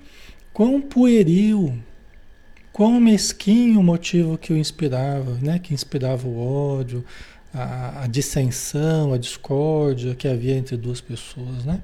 [0.55, 1.77] Quão pueril,
[2.73, 5.59] quão mesquinho o motivo que o inspirava, né?
[5.59, 7.05] que inspirava o ódio,
[7.53, 11.65] a, a dissensão, a discórdia que havia entre duas pessoas.
[11.65, 11.81] Né?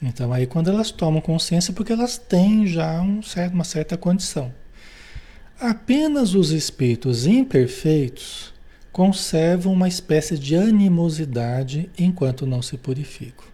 [0.00, 4.50] Então aí quando elas tomam consciência, porque elas têm já um certo, uma certa condição.
[5.60, 8.52] Apenas os espíritos imperfeitos
[8.92, 13.46] conservam uma espécie de animosidade enquanto não se purificam.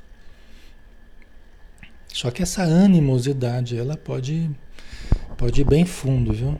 [2.12, 4.50] Só que essa animosidade, ela pode,
[5.36, 6.58] pode ir bem fundo, viu?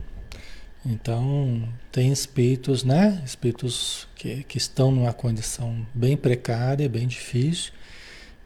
[0.85, 3.23] Então, tem espíritos, né?
[3.25, 7.73] Espíritos que, que estão numa condição bem precária, bem difícil,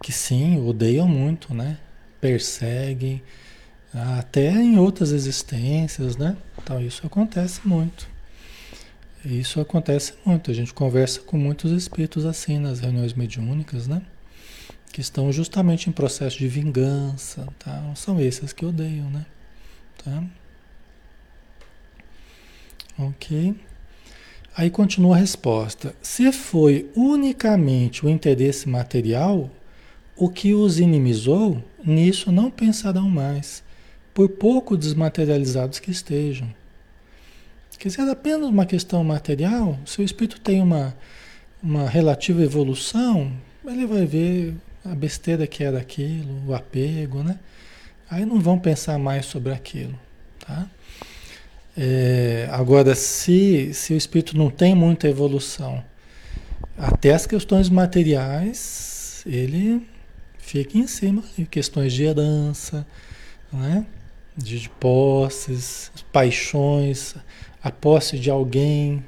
[0.02, 1.78] que sim, odeiam muito, né?
[2.20, 3.22] Perseguem,
[3.94, 6.36] até em outras existências, né?
[6.60, 8.08] Então, isso acontece muito.
[9.24, 10.50] Isso acontece muito.
[10.50, 14.02] A gente conversa com muitos espíritos assim nas reuniões mediúnicas, né?
[14.92, 17.92] Que estão justamente em processo de vingança, tá?
[17.94, 19.24] São esses que odeiam, né?
[20.04, 20.24] Tá?
[22.98, 23.54] Ok.
[24.56, 25.94] Aí continua a resposta.
[26.02, 29.50] Se foi unicamente o interesse material
[30.16, 33.63] o que os inimizou, nisso não pensarão mais,
[34.14, 36.48] por pouco desmaterializados que estejam.
[37.78, 40.96] Quer dizer, apenas uma questão material, se o espírito tem uma,
[41.62, 43.30] uma relativa evolução,
[43.66, 47.38] ele vai ver a besteira que era aquilo, o apego, né?
[48.08, 49.98] Aí não vão pensar mais sobre aquilo,
[50.38, 50.66] tá?
[51.76, 55.84] É, agora, se, se o espírito não tem muita evolução,
[56.78, 59.86] até as questões materiais, ele
[60.38, 62.86] fica em cima, questões de herança,
[63.52, 63.84] né?
[64.36, 67.14] De, posses, paixões,
[67.62, 69.04] a posse de alguém,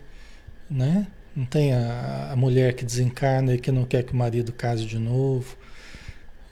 [0.70, 1.06] né?
[1.34, 4.86] Não tem a, a mulher que desencarna e que não quer que o marido case
[4.86, 5.56] de novo,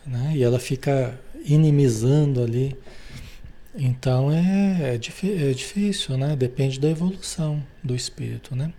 [0.06, 0.32] né?
[0.34, 2.76] E ela fica inimizando ali
[3.76, 6.36] então é, é, é, difícil, né?
[6.36, 8.72] Depende da evolução do espírito, né?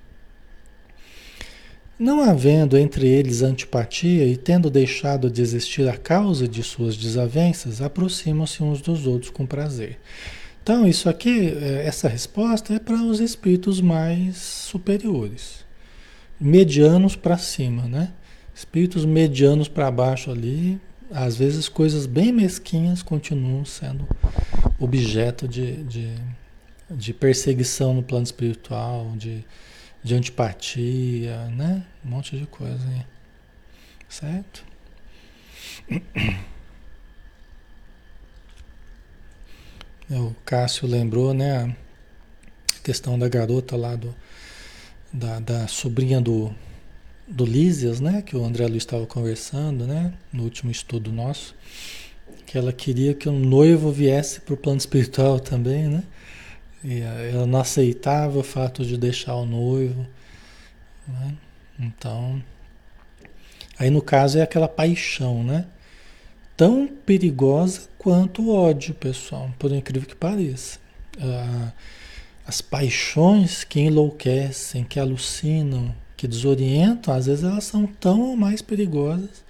[1.98, 7.82] Não havendo entre eles antipatia e tendo deixado de existir a causa de suas desavenças,
[7.82, 9.98] aproximam-se uns dos outros com prazer.
[10.62, 15.64] Então, isso aqui, é, essa resposta é para os espíritos mais superiores,
[16.38, 18.12] medianos para cima, né?
[18.54, 20.82] Espíritos medianos para baixo ali,
[21.12, 24.06] às vezes coisas bem mesquinhas continuam sendo
[24.80, 26.10] objeto de, de,
[26.90, 29.46] de perseguição no plano espiritual, de,
[30.06, 31.84] de antipatia, né?
[32.06, 33.04] Um monte de coisa aí.
[34.08, 34.64] Certo?
[40.08, 41.76] O Cássio lembrou, né?
[42.78, 44.14] A questão da garota lá do,
[45.12, 46.54] da, da sobrinha do,
[47.28, 48.22] do Lísias, né?
[48.22, 50.14] Que o André Luiz estava conversando, né?
[50.32, 51.56] No último estudo nosso
[52.46, 56.04] que ela queria que um noivo viesse para o plano espiritual também, né?
[56.86, 60.06] E ela não aceitava o fato de deixar o noivo.
[61.08, 61.36] Né?
[61.80, 62.42] Então,
[63.78, 65.66] aí no caso é aquela paixão, né?
[66.56, 70.80] Tão perigosa quanto o ódio, pessoal, por incrível que pareça.
[71.20, 71.72] Ah,
[72.48, 79.44] as paixões que enlouquecem, que alucinam, que desorientam, às vezes elas são tão mais perigosas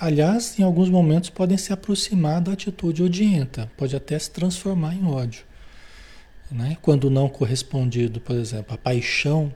[0.00, 5.04] Aliás, em alguns momentos podem se aproximar da atitude odienta, pode até se transformar em
[5.04, 5.44] ódio.
[6.50, 6.76] Né?
[6.82, 9.52] Quando não correspondido, por exemplo, a paixão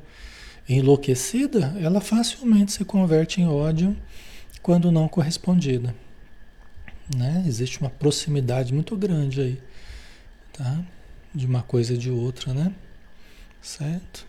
[0.68, 3.96] enlouquecida, ela facilmente se converte em ódio
[4.62, 5.94] quando não correspondida.
[7.14, 7.44] Né?
[7.46, 9.62] Existe uma proximidade muito grande aí,
[10.52, 10.82] tá?
[11.34, 12.72] De uma coisa e de outra, né?
[13.60, 14.26] Certo?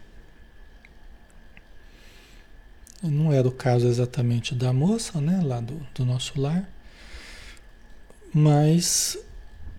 [3.02, 6.68] Não era o caso exatamente da moça, né, lá do, do nosso lar,
[8.34, 9.18] mas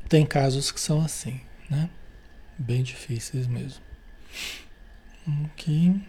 [0.09, 1.91] tem casos que são assim, né?
[2.59, 3.83] Bem difíceis mesmo.
[5.45, 6.01] Ok.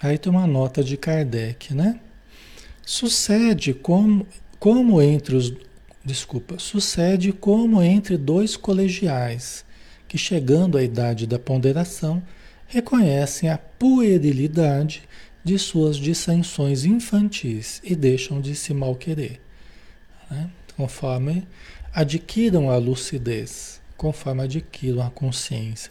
[0.00, 2.00] Aí tem uma nota de Kardec, né?
[2.84, 4.26] Sucede como,
[4.58, 5.52] como entre os.
[6.04, 9.64] Desculpa, sucede como entre dois colegiais
[10.08, 12.20] que, chegando à idade da ponderação,
[12.66, 15.02] reconhecem a puerilidade
[15.44, 19.40] de suas dissensões infantis e deixam de se malquerer,
[20.30, 20.50] né?
[20.76, 21.46] conforme
[21.94, 25.90] adquiram a lucidez, conforme adquiram a consciência.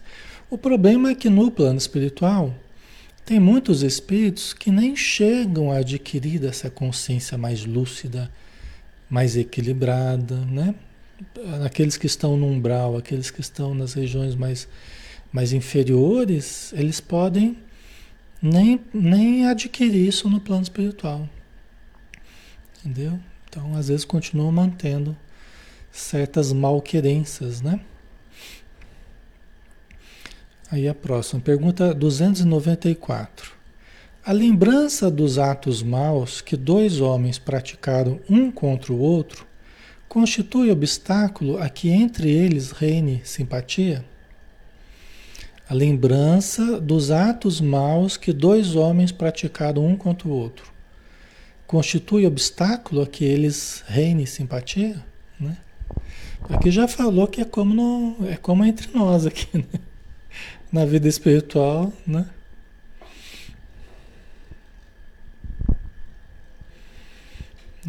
[0.49, 2.53] O problema é que no plano espiritual
[3.25, 8.31] tem muitos espíritos que nem chegam a adquirir essa consciência mais lúcida,
[9.09, 10.75] mais equilibrada, né?
[11.63, 14.67] Aqueles que estão no umbral, aqueles que estão nas regiões mais
[15.31, 17.57] mais inferiores, eles podem
[18.41, 21.27] nem, nem adquirir isso no plano espiritual.
[22.79, 23.19] Entendeu?
[23.47, 25.15] Então, às vezes, continuam mantendo
[25.91, 27.79] certas malquerenças, né?
[30.71, 33.51] Aí a próxima, pergunta 294.
[34.23, 39.45] A lembrança dos atos maus que dois homens praticaram um contra o outro
[40.07, 44.05] constitui obstáculo a que entre eles reine simpatia?
[45.67, 50.71] A lembrança dos atos maus que dois homens praticaram um contra o outro
[51.71, 55.01] constitui obstáculo a que eles reinem simpatia,
[55.39, 55.57] né?
[56.49, 59.79] Aqui já falou que é como no, é como entre nós aqui, né?
[60.71, 62.29] na vida espiritual, né?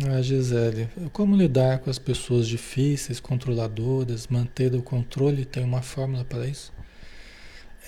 [0.08, 5.44] Ah, Gisele, como lidar com as pessoas difíceis, controladoras, manter o controle?
[5.44, 6.72] Tem uma fórmula para isso?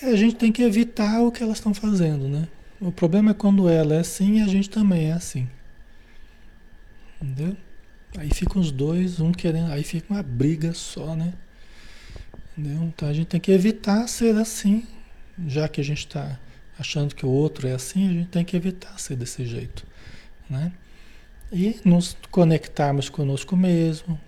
[0.01, 2.47] É, a gente tem que evitar o que elas estão fazendo, né?
[2.79, 5.47] O problema é quando ela é assim e a gente também é assim.
[7.19, 7.57] Entendeu?
[8.17, 11.33] Aí ficam os dois, um querendo, aí fica uma briga só, né?
[12.57, 12.83] Entendeu?
[12.83, 14.85] Então a gente tem que evitar ser assim,
[15.47, 16.39] já que a gente está
[16.79, 19.85] achando que o outro é assim, a gente tem que evitar ser desse jeito,
[20.49, 20.71] né?
[21.51, 24.19] E nos conectarmos conosco mesmo,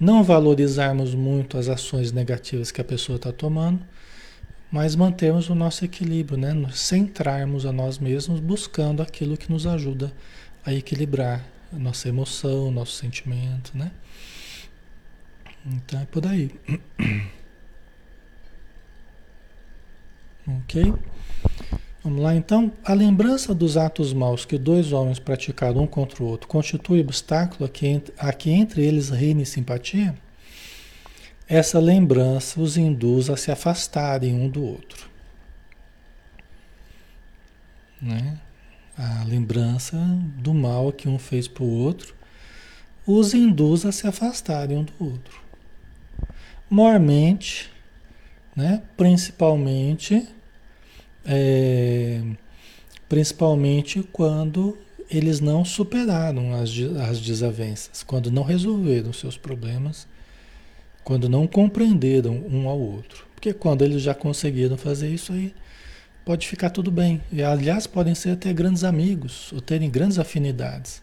[0.00, 3.80] não valorizarmos muito as ações negativas que a pessoa está tomando,
[4.70, 6.52] mas mantermos o nosso equilíbrio, né?
[6.52, 10.12] Nos centrarmos a nós mesmos, buscando aquilo que nos ajuda
[10.64, 13.90] a equilibrar nossa emoção, nosso sentimento, né?
[15.66, 16.50] Então é por aí.
[20.46, 20.94] ok?
[22.04, 22.72] Vamos lá então.
[22.84, 27.64] A lembrança dos atos maus que dois homens praticaram um contra o outro constitui obstáculo
[27.64, 30.16] a que, a que entre eles reine simpatia?
[31.48, 35.08] Essa lembrança os induz a se afastarem um do outro.
[38.00, 38.38] Né?
[38.96, 39.96] A lembrança
[40.38, 42.14] do mal que um fez para o outro,
[43.06, 45.40] os induz a se afastarem um do outro.
[46.68, 47.70] Mormente,
[48.54, 48.82] né?
[48.96, 50.26] principalmente,
[51.24, 52.22] é,
[53.08, 54.76] principalmente quando
[55.10, 56.70] eles não superaram as,
[57.08, 60.08] as desavenças, quando não resolveram seus problemas,
[61.04, 63.26] quando não compreenderam um ao outro.
[63.34, 65.54] Porque quando eles já conseguiram fazer isso aí,
[66.26, 67.22] pode ficar tudo bem.
[67.30, 71.00] E, aliás, podem ser até grandes amigos ou terem grandes afinidades.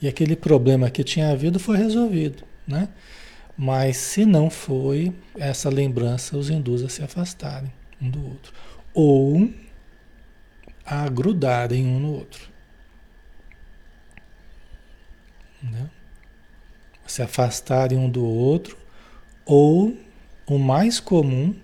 [0.00, 2.88] E aquele problema que tinha havido foi resolvido, né?
[3.56, 8.52] Mas se não foi, essa lembrança os induz a se afastarem um do outro.
[8.94, 9.50] Ou
[10.86, 12.48] a grudarem um no outro.
[15.62, 15.90] Entendeu?
[17.06, 18.76] Se afastarem um do outro,
[19.44, 19.94] ou
[20.46, 21.54] o mais comum,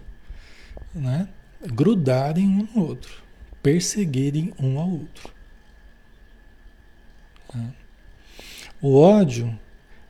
[0.95, 1.27] né?
[1.67, 3.23] Grudarem um no outro,
[3.63, 5.33] perseguirem um ao outro.
[8.81, 9.57] O ódio,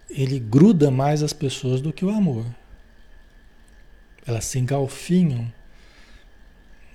[0.08, 2.46] ele gruda mais as pessoas do que o amor.
[4.26, 5.52] Elas se engalfinham.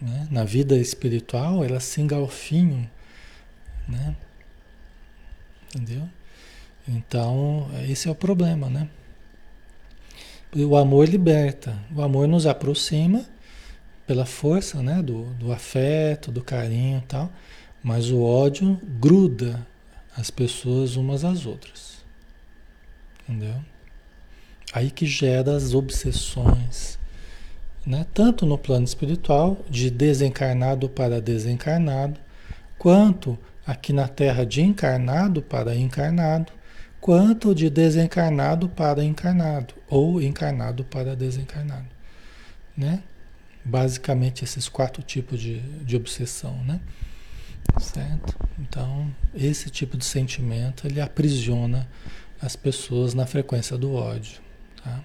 [0.02, 0.28] Né?
[0.32, 2.90] Na vida espiritual, elas se engalfinham.
[3.88, 4.16] Né?
[5.76, 6.10] Entendeu?
[6.88, 8.90] Então, esse é o problema, né?
[10.56, 13.26] O amor liberta, o amor nos aproxima
[14.08, 17.30] pela força né, do, do afeto, do carinho e tal,
[17.84, 19.68] mas o ódio gruda
[20.16, 21.98] as pessoas umas às outras.
[23.28, 23.56] Entendeu?
[24.74, 26.98] Aí que gera as obsessões,
[27.86, 28.06] né?
[28.14, 32.20] tanto no plano espiritual, de desencarnado para desencarnado,
[32.78, 36.52] quanto aqui na Terra de encarnado para encarnado,
[37.02, 41.88] quanto de desencarnado para encarnado, ou encarnado para desencarnado.
[42.76, 43.04] Né?
[43.68, 46.80] Basicamente esses quatro tipos de, de obsessão, né?
[47.80, 48.36] Certo?
[48.58, 51.88] Então, esse tipo de sentimento, ele aprisiona
[52.42, 54.40] as pessoas na frequência do ódio,
[54.84, 55.04] tá?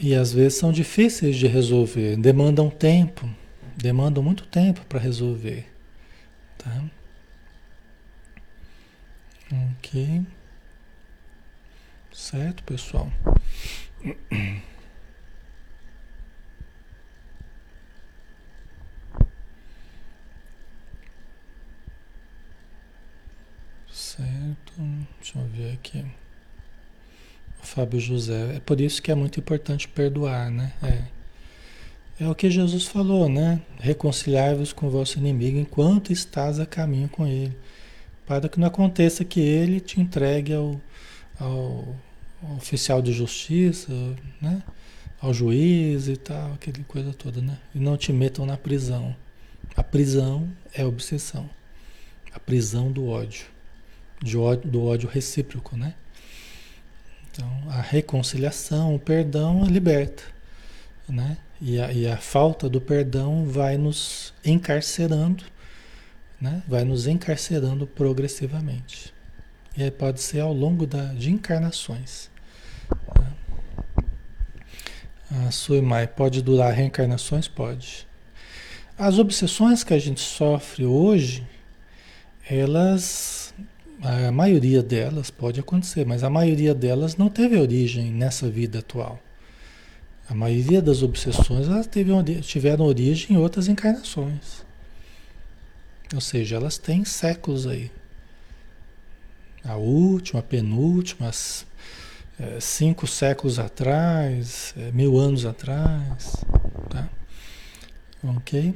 [0.00, 3.28] E às vezes são difíceis de resolver, demandam tempo,
[3.76, 5.66] demandam muito tempo para resolver,
[6.56, 6.84] tá?
[9.78, 10.22] Ok.
[12.12, 13.10] Certo, pessoal?
[24.16, 24.74] Certo.
[25.18, 26.04] Deixa eu ver aqui.
[27.62, 28.56] Fábio José.
[28.56, 30.74] É por isso que é muito importante perdoar, né?
[30.82, 32.24] É.
[32.24, 33.62] É o que Jesus falou, né?
[33.78, 37.56] Reconciliar-vos com o vosso inimigo enquanto estás a caminho com ele.
[38.26, 40.78] Para que não aconteça que ele te entregue ao,
[41.40, 41.96] ao,
[42.58, 43.92] oficial de justiça,
[44.42, 44.62] né?
[45.22, 47.58] Ao juiz e tal, aquela coisa toda, né?
[47.74, 49.16] E não te metam na prisão.
[49.74, 51.48] A prisão é a obsessão.
[52.30, 53.51] A prisão do ódio
[54.36, 55.94] ódio, do ódio recíproco, né?
[57.30, 60.22] Então, a reconciliação, o perdão liberta,
[61.08, 61.38] né?
[61.60, 65.44] E a, e a falta do perdão vai nos encarcerando,
[66.40, 66.62] né?
[66.68, 69.14] Vai nos encarcerando progressivamente.
[69.76, 72.30] E aí pode ser ao longo da, de encarnações.
[73.18, 73.32] Né?
[75.46, 77.48] A Suimai, pode durar reencarnações?
[77.48, 78.06] Pode.
[78.98, 81.46] As obsessões que a gente sofre hoje,
[82.48, 83.41] elas,
[84.02, 89.20] a maioria delas pode acontecer, mas a maioria delas não teve origem nessa vida atual.
[90.28, 91.88] A maioria das obsessões elas
[92.42, 94.64] tiveram origem em outras encarnações.
[96.12, 97.90] Ou seja, elas têm séculos aí.
[99.64, 101.30] A última, a penúltima,
[102.40, 106.44] é, cinco séculos atrás, é, mil anos atrás.
[106.90, 107.08] Tá?
[108.36, 108.74] Ok?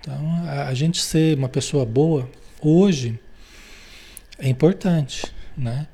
[0.00, 2.28] Então, a, a gente ser uma pessoa boa
[2.60, 3.20] hoje
[4.38, 5.86] é importante, né?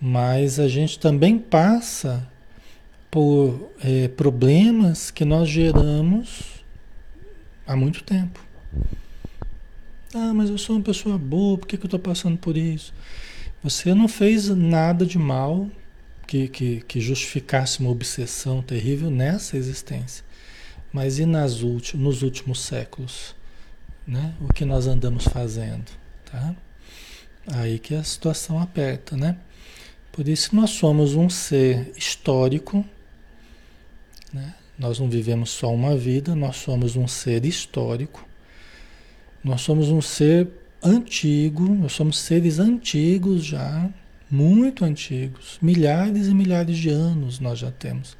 [0.00, 2.28] Mas a gente também passa
[3.10, 6.64] por é, problemas que nós geramos
[7.66, 8.40] há muito tempo.
[10.14, 12.92] Ah, mas eu sou uma pessoa boa, por que, que eu estou passando por isso?
[13.62, 15.70] Você não fez nada de mal
[16.26, 20.24] que, que, que justificasse uma obsessão terrível nessa existência.
[20.92, 21.60] Mas e nas
[21.94, 23.34] nos últimos séculos?
[24.06, 24.34] Né?
[24.40, 25.90] O que nós andamos fazendo?
[26.30, 26.54] Tá?
[27.46, 29.36] Aí que a situação aperta, né?
[30.12, 32.84] Por isso nós somos um ser histórico,
[34.32, 34.54] né?
[34.78, 38.26] Nós não vivemos só uma vida, nós somos um ser histórico.
[39.42, 40.48] Nós somos um ser
[40.82, 43.88] antigo, nós somos seres antigos já,
[44.30, 48.16] muito antigos, milhares e milhares de anos nós já temos,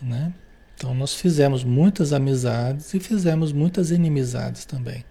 [0.00, 0.32] né?
[0.76, 5.04] Então nós fizemos muitas amizades e fizemos muitas inimizades também.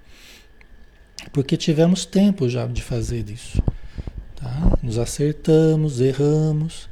[1.31, 3.61] Porque tivemos tempo já de fazer isso.
[4.35, 4.77] Tá?
[4.81, 6.89] Nos acertamos, erramos.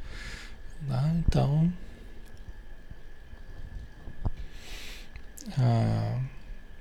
[0.88, 1.12] Tá?
[1.18, 1.72] Então.
[5.58, 6.20] A,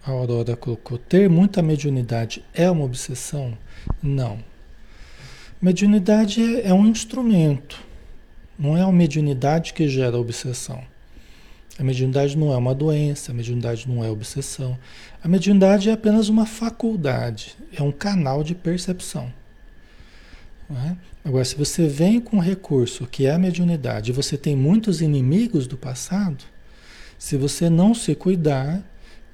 [0.06, 3.58] Aurora colocou: ter muita mediunidade é uma obsessão?
[4.01, 4.39] Não.
[5.62, 7.82] Mediunidade é, é um instrumento.
[8.58, 10.84] Não é a mediunidade que gera obsessão.
[11.78, 14.78] A mediunidade não é uma doença, a mediunidade não é obsessão.
[15.22, 19.32] A mediunidade é apenas uma faculdade, é um canal de percepção.
[20.70, 20.96] É?
[21.24, 25.02] Agora, se você vem com um recurso que é a mediunidade e você tem muitos
[25.02, 26.44] inimigos do passado,
[27.20, 28.82] se você não se cuidar,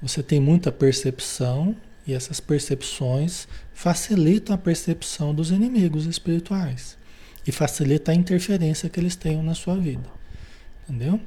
[0.02, 1.76] você tem muita percepção
[2.06, 6.98] e essas percepções facilitam a percepção dos inimigos espirituais
[7.46, 10.10] e facilita a interferência que eles tenham na sua vida.
[10.84, 11.20] Entendeu?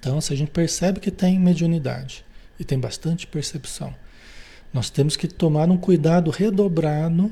[0.00, 2.24] Então, se a gente percebe que tem mediunidade
[2.58, 3.94] e tem bastante percepção,
[4.72, 7.30] nós temos que tomar um cuidado redobrado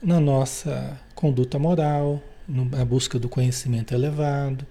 [0.00, 4.64] na nossa conduta moral, na busca do conhecimento elevado,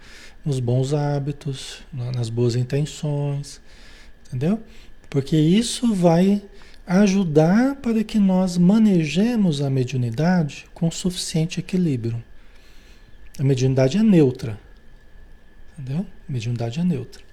[0.45, 3.59] nos bons hábitos, nas boas intenções,
[4.27, 4.61] entendeu?
[5.09, 6.41] Porque isso vai
[6.87, 12.23] ajudar para que nós manejemos a mediunidade com suficiente equilíbrio.
[13.37, 14.59] A mediunidade é neutra,
[15.77, 16.05] entendeu?
[16.29, 17.23] A mediunidade é neutra.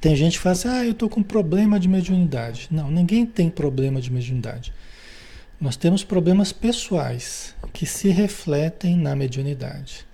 [0.00, 2.68] Tem gente que fala assim, ah, eu estou com problema de mediunidade.
[2.70, 4.72] Não, ninguém tem problema de mediunidade.
[5.60, 10.06] Nós temos problemas pessoais que se refletem na mediunidade.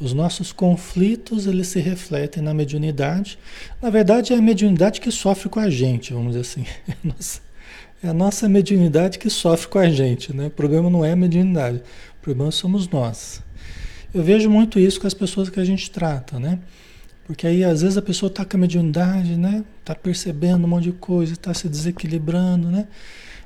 [0.00, 3.38] Os nossos conflitos, eles se refletem na mediunidade.
[3.82, 6.64] Na verdade, é a mediunidade que sofre com a gente, vamos dizer assim.
[8.02, 10.46] É a nossa mediunidade que sofre com a gente, né?
[10.46, 11.82] O problema não é a mediunidade,
[12.18, 13.42] o problema somos nós.
[14.14, 16.58] Eu vejo muito isso com as pessoas que a gente trata, né?
[17.30, 19.64] Porque aí às vezes a pessoa está com a mediunidade, né?
[19.78, 22.88] Está percebendo um monte de coisa, está se desequilibrando, né?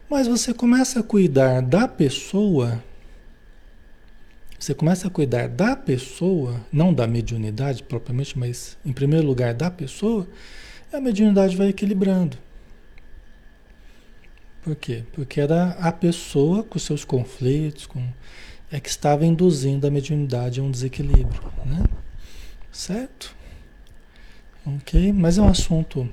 [0.09, 2.83] Mas você começa a cuidar da pessoa,
[4.59, 9.71] você começa a cuidar da pessoa, não da mediunidade propriamente, mas em primeiro lugar da
[9.71, 10.27] pessoa,
[10.91, 12.39] a mediunidade vai equilibrando.
[14.63, 15.05] Por quê?
[15.13, 18.03] Porque era a pessoa com seus conflitos, com,
[18.73, 21.85] é que estava induzindo a mediunidade a um desequilíbrio, né?
[22.73, 23.34] Certo?
[24.67, 25.13] Ok?
[25.13, 26.09] Mas é um assunto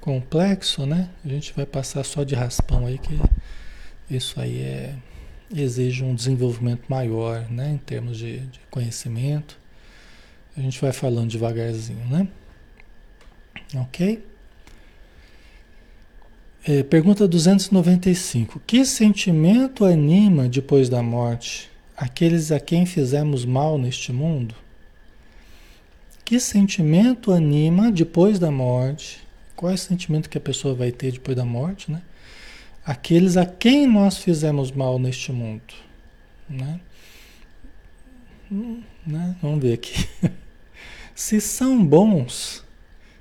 [0.00, 1.10] complexo, né?
[1.24, 3.18] A gente vai passar só de raspão aí, que
[4.08, 4.94] isso aí é,
[5.54, 7.72] exige um desenvolvimento maior, né?
[7.72, 9.58] Em termos de, de conhecimento.
[10.56, 12.28] A gente vai falando devagarzinho, né?
[13.74, 14.24] Ok?
[16.66, 18.60] É, pergunta 295.
[18.66, 24.54] Que sentimento anima depois da morte aqueles a quem fizemos mal neste mundo?
[26.28, 29.26] Que sentimento anima depois da morte?
[29.56, 32.02] Qual é o sentimento que a pessoa vai ter depois da morte, né?
[32.84, 35.72] Aqueles a quem nós fizemos mal neste mundo,
[36.46, 36.80] né?
[38.52, 39.36] Hum, né?
[39.40, 40.06] Vamos ver aqui.
[41.14, 42.62] se são bons,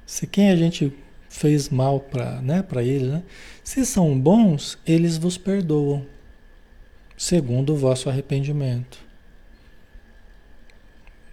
[0.06, 0.92] se quem a gente
[1.30, 3.24] fez mal para né, para eles, né?
[3.64, 6.06] se são bons, eles vos perdoam,
[7.16, 9.00] segundo o vosso arrependimento.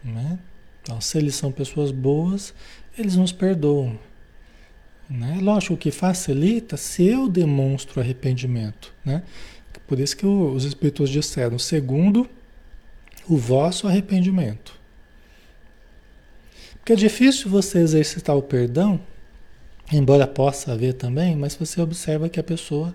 [0.05, 0.39] Né?
[0.85, 2.53] Então, se eles são pessoas boas,
[2.97, 3.99] eles nos perdoam.
[5.09, 5.39] Né?
[5.41, 8.93] Lógico que facilita se eu demonstro arrependimento.
[9.03, 9.23] Né?
[9.87, 12.29] Por isso que os Espíritos disseram, segundo
[13.27, 14.79] o vosso arrependimento.
[16.75, 19.01] Porque é difícil você exercitar o perdão,
[19.91, 22.95] embora possa haver também, mas você observa que a pessoa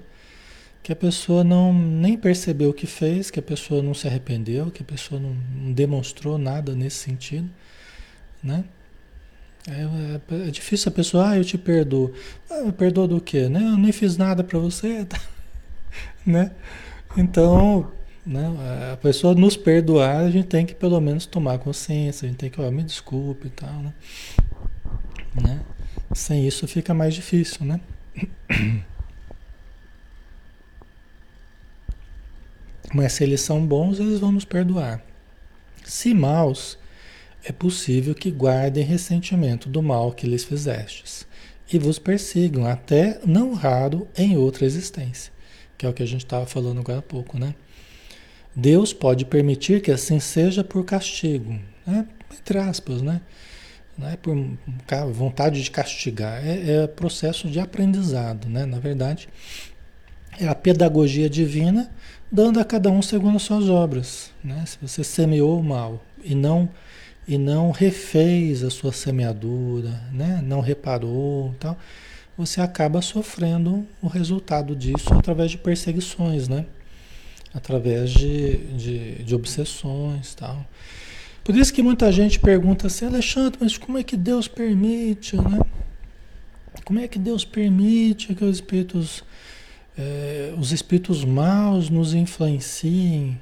[0.82, 4.72] que a pessoa não nem percebeu o que fez, que a pessoa não se arrependeu,
[4.72, 7.50] que a pessoa não, não demonstrou nada nesse sentido,
[8.44, 8.64] né?
[9.68, 12.14] É, é, é, difícil a pessoa, ah, eu te perdoo.
[12.50, 13.50] Ah, perdoo do quê?
[13.50, 13.62] Né?
[13.62, 15.06] Eu nem fiz nada para você,
[16.26, 16.52] né?
[17.18, 17.92] Então,
[18.26, 18.48] né,
[18.94, 22.50] a pessoa nos perdoar, a gente tem que pelo menos tomar consciência, a gente tem
[22.50, 23.94] que, ó, me desculpe e tal, né?
[25.44, 25.62] né?
[26.14, 27.80] Sem isso fica mais difícil, né?
[32.94, 35.04] Mas se eles são bons, eles vão nos perdoar.
[35.84, 36.79] Se maus,
[37.44, 41.28] é possível que guardem ressentimento do mal que lhes fizestes
[41.72, 45.32] e vos persigam, até não raro em outra existência,
[45.78, 47.54] que é o que a gente estava falando agora há pouco, né?
[48.56, 52.08] Deus pode permitir que assim seja por castigo, né?
[52.38, 53.22] entre aspas, né?
[53.98, 54.36] Não é por
[55.12, 58.66] vontade de castigar, é, é processo de aprendizado, né?
[58.66, 59.30] Na verdade,
[60.40, 61.92] é a pedagogia divina
[62.32, 64.64] dando a cada um segundo as suas obras, né?
[64.66, 66.70] Se você semeou o mal e não
[67.30, 70.42] e não refez a sua semeadura, né?
[70.44, 71.78] Não reparou, tal,
[72.36, 76.66] você acaba sofrendo o resultado disso através de perseguições, né?
[77.54, 80.66] Através de, de, de obsessões, tal.
[81.44, 85.60] Por isso que muita gente pergunta assim, Alexandre, mas como é que Deus permite, né?
[86.84, 89.24] Como é que Deus permite que os espíritos,
[89.96, 93.40] é, os espíritos maus nos influenciem?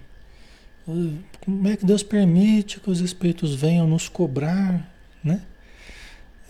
[1.48, 4.86] Como é que Deus permite que os espíritos venham nos cobrar,
[5.24, 5.44] né?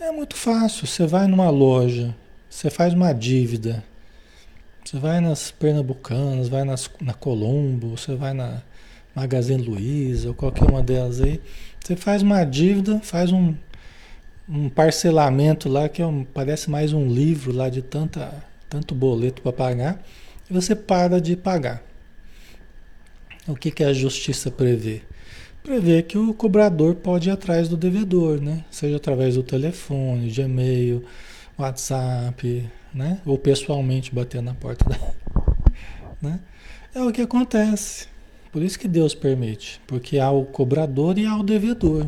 [0.00, 0.88] É muito fácil.
[0.88, 2.12] Você vai numa loja,
[2.50, 3.84] você faz uma dívida,
[4.84, 8.60] você vai nas Pernambucanas, vai nas, na Colombo, você vai na
[9.14, 11.40] Magazine Luiza ou qualquer uma delas aí.
[11.78, 13.54] Você faz uma dívida, faz um,
[14.48, 18.34] um parcelamento lá que é um, parece mais um livro lá de tanta,
[18.68, 20.02] tanto boleto para pagar
[20.50, 21.87] e você para de pagar.
[23.48, 25.00] O que, que a justiça prevê?
[25.62, 28.62] Prevê que o cobrador pode ir atrás do devedor, né?
[28.70, 31.02] Seja através do telefone, de e-mail,
[31.56, 33.22] WhatsApp, né?
[33.24, 34.98] Ou pessoalmente bater na porta da...
[36.20, 36.40] né?
[36.94, 38.06] É o que acontece.
[38.52, 42.06] Por isso que Deus permite, porque há o cobrador e há o devedor.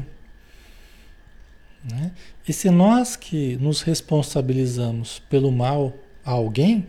[1.83, 2.13] Né?
[2.47, 6.87] E se nós que nos responsabilizamos pelo mal a alguém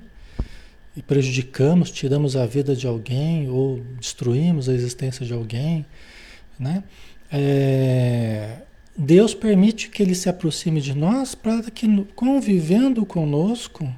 [0.96, 5.86] e prejudicamos, tiramos a vida de alguém ou destruímos a existência de alguém,
[6.60, 6.84] né?
[7.32, 8.58] É,
[8.98, 13.90] Deus permite que ele se aproxime de nós para que, convivendo conosco,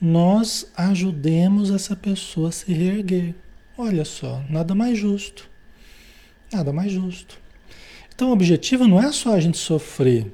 [0.00, 3.34] nós ajudemos essa pessoa a se reerguer.
[3.76, 5.50] Olha só, nada mais justo.
[6.52, 7.40] Nada mais justo.
[8.14, 10.26] Então o objetivo não é só a gente sofrer.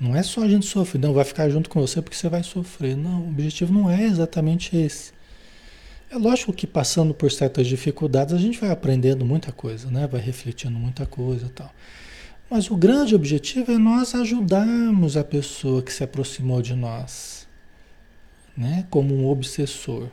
[0.00, 2.42] Não é só a gente sofrer, não vai ficar junto com você porque você vai
[2.42, 2.96] sofrer.
[2.96, 5.12] Não, o objetivo não é exatamente esse.
[6.10, 10.06] É lógico que passando por certas dificuldades a gente vai aprendendo muita coisa, né?
[10.06, 11.72] Vai refletindo muita coisa e tal.
[12.50, 17.46] Mas o grande objetivo é nós ajudarmos a pessoa que se aproximou de nós,
[18.56, 18.86] né?
[18.90, 20.08] Como um obsessor.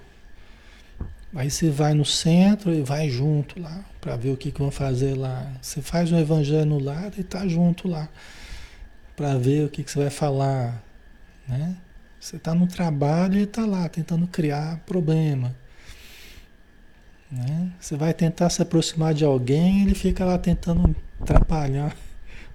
[1.33, 4.71] Aí você vai no centro e vai junto lá para ver o que, que vão
[4.71, 5.51] fazer lá.
[5.61, 8.09] Você faz um evangelho no lado e está junto lá
[9.21, 10.83] para ver o que, que você vai falar,
[11.47, 11.77] né?
[12.19, 15.55] Você está no trabalho e está lá tentando criar problema.
[17.31, 17.71] Né?
[17.79, 21.95] Você vai tentar se aproximar de alguém, ele fica lá tentando atrapalhar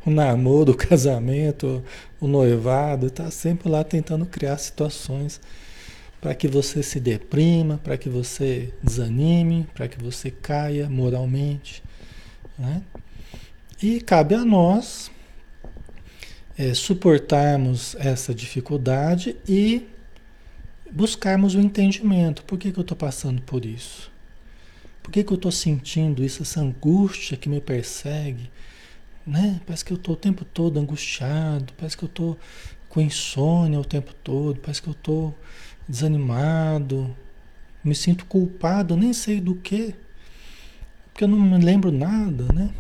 [0.04, 1.84] o namoro, o casamento,
[2.20, 5.40] o noivado, está sempre lá tentando criar situações
[6.20, 11.80] para que você se deprima, para que você desanime, para que você caia moralmente.
[12.58, 12.82] Né?
[13.80, 15.14] E cabe a nós
[16.58, 19.86] é, suportarmos essa dificuldade e
[20.90, 22.42] buscarmos o entendimento.
[22.44, 24.10] Por que, que eu estou passando por isso?
[25.02, 28.50] Por que, que eu estou sentindo isso, essa angústia que me persegue?
[29.26, 29.60] Né?
[29.66, 32.38] Parece que eu estou o tempo todo angustiado, parece que eu estou
[32.88, 35.36] com insônia o tempo todo, parece que eu estou
[35.88, 37.14] desanimado,
[37.84, 39.94] me sinto culpado, nem sei do que,
[41.12, 42.70] porque eu não me lembro nada, né?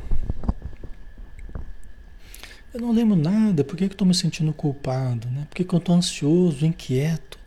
[2.76, 5.46] Eu não lembro nada, por que, que eu estou me sentindo culpado, né?
[5.48, 7.38] Por que, que eu estou ansioso, inquieto?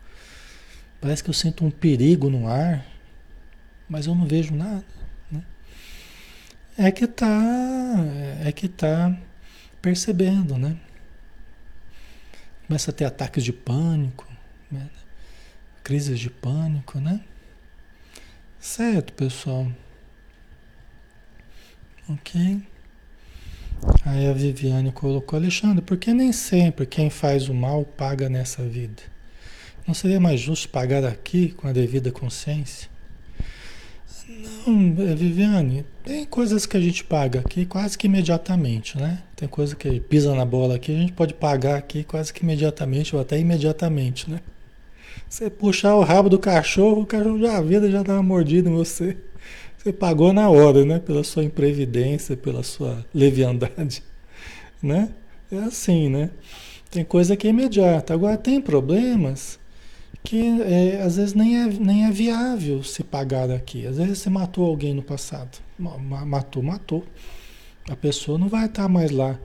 [1.00, 2.84] Parece que eu sinto um perigo no ar,
[3.88, 4.84] mas eu não vejo nada.
[5.32, 5.44] Né?
[6.76, 7.44] é que está
[8.44, 9.16] é que tá
[9.80, 10.76] percebendo, né?
[12.66, 14.28] Começa a ter ataques de pânico,
[14.72, 14.90] né?
[15.84, 17.24] crises de pânico, né?
[18.60, 19.72] Certo, pessoal.
[22.10, 22.64] Ok.
[24.06, 29.04] Aí a Viviane colocou, Alexandre, porque nem sempre quem faz o mal paga nessa vida?
[29.86, 32.90] Não seria mais justo pagar aqui com a devida consciência?
[34.66, 39.24] Não, é, Viviane, tem coisas que a gente paga aqui quase que imediatamente, né?
[39.36, 43.16] Tem coisa que pisa na bola aqui, a gente pode pagar aqui quase que imediatamente
[43.16, 44.40] ou até imediatamente, né?
[45.28, 48.70] Você puxar o rabo do cachorro, o cachorro já a vida já dá uma mordida
[48.70, 49.18] em você.
[49.82, 51.00] Você pagou na hora, né?
[51.00, 54.04] Pela sua imprevidência, pela sua leviandade,
[54.84, 55.10] né?
[55.50, 56.30] É assim, né?
[56.92, 58.14] Tem coisa que é imediata.
[58.14, 59.58] Agora tem problemas
[60.22, 63.88] que é, às vezes nem é, nem é viável se pagar daqui.
[63.88, 65.58] Às vezes você matou alguém no passado.
[65.78, 67.06] Matou, matou.
[67.90, 69.40] A pessoa não vai estar mais lá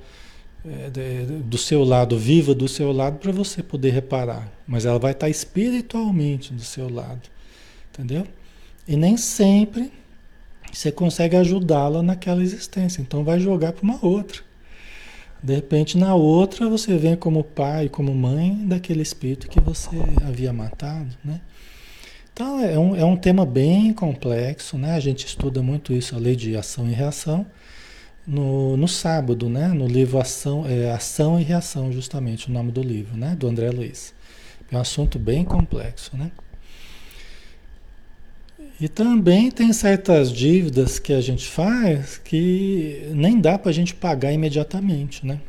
[0.66, 4.51] é, de, do seu lado, viva do seu lado, para você poder reparar.
[4.66, 7.22] Mas ela vai estar espiritualmente do seu lado.
[7.93, 8.26] Entendeu?
[8.89, 9.93] E nem sempre
[10.75, 13.01] você consegue ajudá-la naquela existência.
[13.01, 14.43] Então vai jogar para uma outra.
[15.43, 19.97] De repente, na outra, você vem como pai, como mãe daquele espírito que você
[20.27, 21.41] havia matado, né?
[22.33, 24.95] Então, é um, é um tema bem complexo, né?
[24.95, 27.47] A gente estuda muito isso, a lei de ação e reação,
[28.27, 29.68] no, no sábado, né?
[29.68, 33.37] No livro Ação, é, ação e Reação, justamente, o nome do livro, né?
[33.39, 34.14] Do André Luiz.
[34.72, 36.33] É um assunto bem complexo, né?
[38.81, 43.95] E também tem certas dívidas que a gente faz que nem dá para a gente
[43.95, 45.41] pagar imediatamente, né?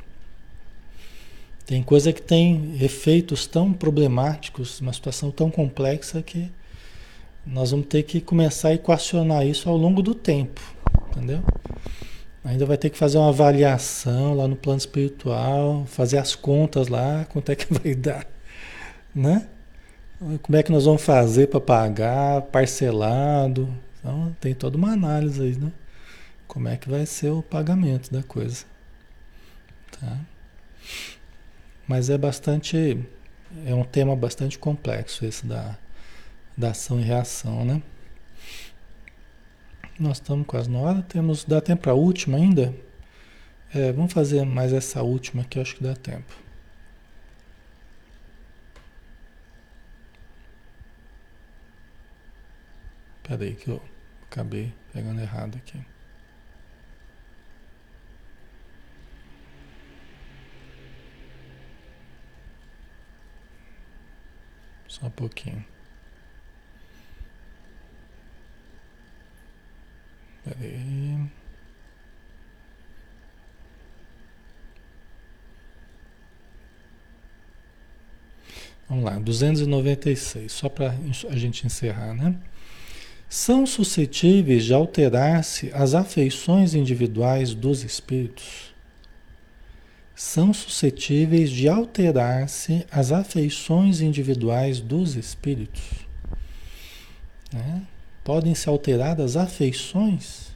[1.66, 6.52] Tem coisa que tem efeitos tão problemáticos, uma situação tão complexa que
[7.46, 10.62] nós vamos ter que começar a equacionar isso ao longo do tempo,
[11.10, 11.42] entendeu?
[12.44, 17.26] Ainda vai ter que fazer uma avaliação lá no plano espiritual, fazer as contas lá,
[17.32, 18.28] quanto é que vai dar,
[19.14, 19.48] né?
[20.18, 23.68] Como é que nós vamos fazer para pagar, parcelado?
[24.00, 25.72] Então, tem toda uma análise aí, né?
[26.48, 28.66] Como é que vai ser o pagamento da coisa.
[30.00, 30.20] Tá?
[31.88, 32.98] Mas é bastante.
[33.66, 35.78] É um tema bastante complexo esse da,
[36.58, 37.82] da ação e reação, né?
[40.00, 41.02] Nós estamos quase na hora.
[41.02, 42.74] Temos, dá tempo para a última ainda?
[43.74, 46.45] É, vamos fazer mais essa última aqui, acho que dá tempo.
[53.38, 53.82] Peraí que eu
[54.32, 55.78] acabei pegando errado aqui.
[64.88, 65.66] Só um pouquinho.
[70.46, 71.30] Peraí.
[78.88, 82.40] Vamos lá, 296, só para a gente encerrar, né?
[83.36, 88.74] São suscetíveis de alterar-se as afeições individuais dos espíritos.
[90.16, 95.84] São suscetíveis de alterar-se as afeições individuais dos espíritos.
[97.52, 97.82] Né?
[98.24, 100.56] Podem se alterar as afeições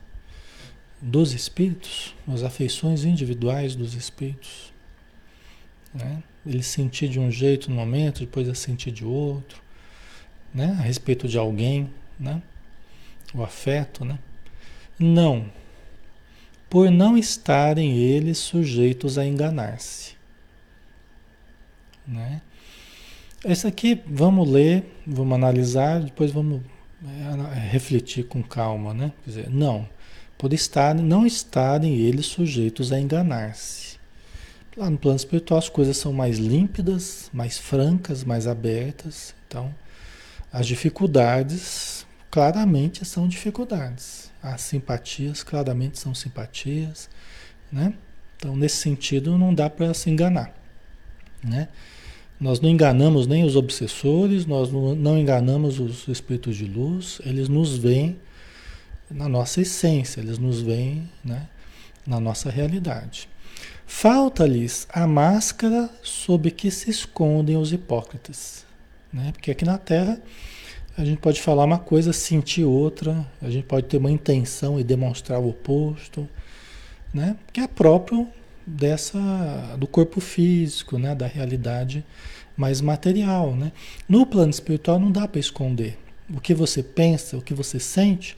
[1.02, 4.74] dos espíritos, as afeições individuais dos espíritos.
[5.94, 6.24] Né?
[6.46, 9.62] Ele sentir de um jeito no momento, depois a sentir de outro,
[10.54, 10.78] né?
[10.80, 11.90] a respeito de alguém.
[12.18, 12.42] Né?
[13.34, 14.20] O afeto, né?
[14.98, 15.46] Não,
[16.70, 20.14] por não estarem eles sujeitos a enganar-se.
[22.08, 22.42] Né?
[23.46, 26.62] Esse aqui vamos ler, vamos analisar, depois vamos
[27.04, 29.14] é, refletir com calma, né?
[29.24, 29.88] Quer dizer, não,
[30.38, 33.98] por estar, não estarem eles sujeitos a enganar-se.
[34.76, 39.34] Lá no plano espiritual as coisas são mais límpidas, mais francas, mais abertas.
[39.48, 39.74] Então,
[40.52, 44.32] as dificuldades claramente são dificuldades.
[44.42, 47.10] As simpatias claramente são simpatias,
[47.72, 47.94] né?
[48.38, 50.54] Então, nesse sentido, não dá para se enganar,
[51.44, 51.68] né?
[52.40, 57.78] Nós não enganamos nem os obsessores, nós não enganamos os espíritos de luz, eles nos
[57.78, 58.18] veem
[59.12, 61.50] na nossa essência, eles nos veem né,
[62.08, 63.28] na nossa realidade.
[63.86, 68.66] Falta-lhes a máscara sob que se escondem os hipócritas.
[69.12, 69.32] Né?
[69.34, 70.22] Porque aqui na Terra
[71.00, 74.84] a gente pode falar uma coisa, sentir outra, a gente pode ter uma intenção e
[74.84, 76.28] demonstrar o oposto,
[77.14, 77.38] né?
[77.54, 78.28] Que é próprio
[78.68, 79.18] dessa
[79.78, 82.06] do corpo físico, né, da realidade
[82.56, 83.72] mais material, né?
[84.10, 85.98] No plano espiritual não dá para esconder.
[86.30, 88.36] O que você pensa, o que você sente,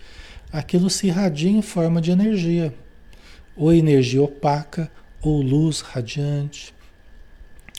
[0.54, 2.72] aquilo se irradia em forma de energia,
[3.56, 6.76] ou energia opaca, ou luz radiante,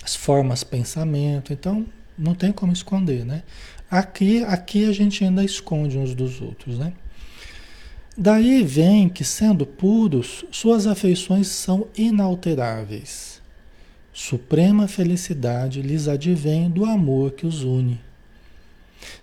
[0.02, 1.86] as formas pensamento, então
[2.18, 3.44] não tem como esconder, né?
[3.92, 6.94] Aqui, aqui a gente ainda esconde uns dos outros, né?
[8.16, 13.42] Daí vem que, sendo puros, suas afeições são inalteráveis.
[14.10, 18.00] Suprema felicidade lhes advém do amor que os une.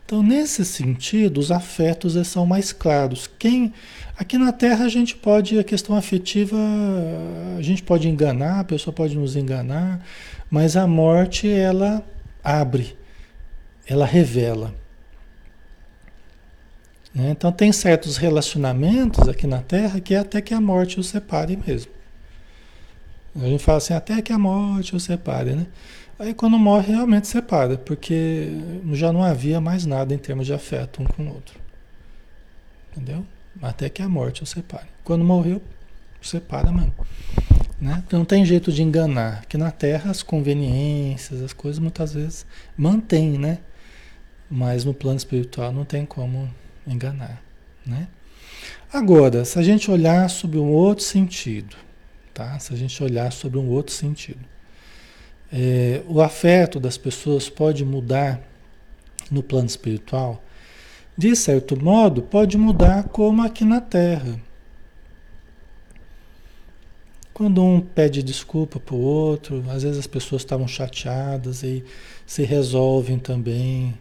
[0.05, 3.28] Então, nesse sentido, os afetos são mais claros.
[3.39, 3.74] Quem
[4.15, 6.55] aqui na Terra a gente pode a questão afetiva,
[7.57, 10.05] a gente pode enganar, a pessoa pode nos enganar,
[10.47, 12.05] mas a morte ela
[12.43, 12.98] abre,
[13.89, 14.73] ela revela.
[17.13, 17.31] Né?
[17.31, 21.57] Então tem certos relacionamentos aqui na Terra que é até que a morte os separe
[21.57, 21.91] mesmo.
[23.35, 25.67] A gente fala assim, até que a morte os separe, né?
[26.17, 28.49] Aí quando morre realmente separa, porque
[28.91, 31.57] já não havia mais nada em termos de afeto um com o outro.
[32.91, 33.25] Entendeu?
[33.61, 34.87] Até que a morte os separe.
[35.03, 35.61] Quando morreu,
[36.21, 36.93] separa mesmo.
[37.79, 38.03] Né?
[38.05, 39.45] Então não tem jeito de enganar.
[39.45, 42.45] Que na Terra as conveniências, as coisas muitas vezes
[42.77, 43.59] mantêm, né?
[44.49, 46.49] Mas no plano espiritual não tem como
[46.87, 47.41] enganar,
[47.85, 48.07] né?
[48.91, 51.75] Agora, se a gente olhar sobre um outro sentido,
[52.33, 52.57] tá?
[52.57, 54.43] Se a gente olhar sobre um outro sentido,
[55.51, 58.41] é, o afeto das pessoas pode mudar
[59.29, 60.43] no plano espiritual,
[61.15, 64.39] de certo modo, pode mudar como aqui na Terra.
[67.33, 71.83] Quando um pede desculpa para o outro, às vezes as pessoas estavam chateadas e
[72.25, 73.97] se resolvem também,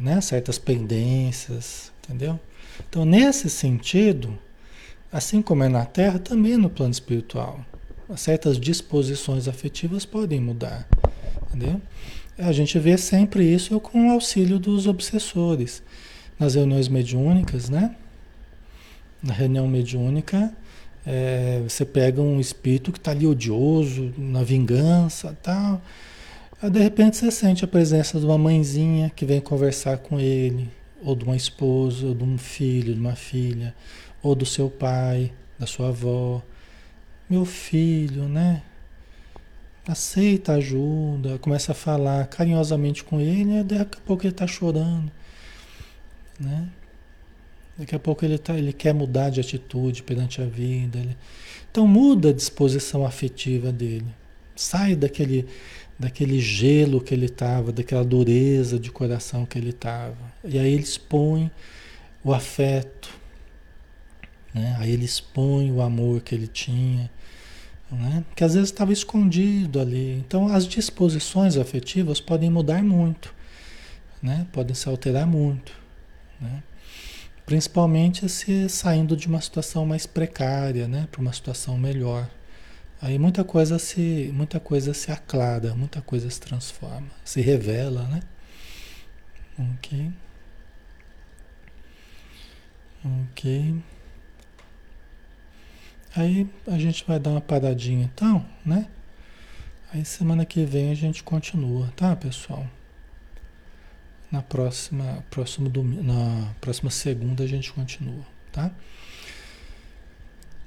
[0.00, 0.20] né?
[0.20, 2.40] Certas pendências, entendeu?
[2.88, 4.38] Então, nesse sentido,
[5.12, 7.64] assim como é na Terra, também no plano espiritual,
[8.16, 10.88] certas disposições afetivas podem mudar,
[11.48, 11.80] entendeu?
[12.38, 15.82] A gente vê sempre isso com o auxílio dos obsessores.
[16.38, 17.94] Nas reuniões mediúnicas, né?
[19.22, 20.50] Na reunião mediúnica,
[21.04, 25.82] é, você pega um espírito que está ali odioso, na vingança tal.
[26.62, 30.68] Aí, de repente você sente a presença de uma mãezinha que vem conversar com ele,
[31.02, 33.74] ou de uma esposa, ou de um filho, de uma filha,
[34.22, 36.42] ou do seu pai, da sua avó.
[37.28, 38.62] Meu filho, né?
[39.88, 45.10] Aceita ajuda, começa a falar carinhosamente com ele, e daqui a pouco ele está chorando,
[46.38, 46.68] né?
[47.78, 50.98] Daqui a pouco ele, tá, ele quer mudar de atitude perante a vida.
[50.98, 51.16] Ele...
[51.70, 54.04] Então muda a disposição afetiva dele.
[54.54, 55.48] Sai daquele
[56.00, 60.16] daquele gelo que ele estava, daquela dureza de coração que ele estava.
[60.42, 61.50] E aí ele expõe
[62.24, 63.10] o afeto,
[64.54, 64.76] né?
[64.78, 67.10] aí ele expõe o amor que ele tinha,
[67.92, 68.24] né?
[68.34, 70.14] que às vezes estava escondido ali.
[70.26, 73.34] Então as disposições afetivas podem mudar muito,
[74.22, 74.46] né?
[74.52, 75.70] podem se alterar muito.
[76.40, 76.62] Né?
[77.44, 81.06] Principalmente se saindo de uma situação mais precária né?
[81.12, 82.26] para uma situação melhor.
[83.02, 88.20] Aí muita coisa se, muita coisa se aclara, muita coisa se transforma, se revela, né?
[89.58, 90.10] Ok.
[93.04, 93.82] Ok.
[96.14, 98.86] Aí a gente vai dar uma paradinha então, né?
[99.92, 102.66] Aí semana que vem a gente continua, tá, pessoal?
[104.30, 108.70] Na próxima, próximo domingo, na próxima segunda a gente continua, tá?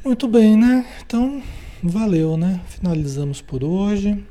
[0.04, 0.86] Muito bem, né?
[1.06, 1.42] Então,
[1.90, 2.62] valeu, né?
[2.68, 4.24] Finalizamos por hoje.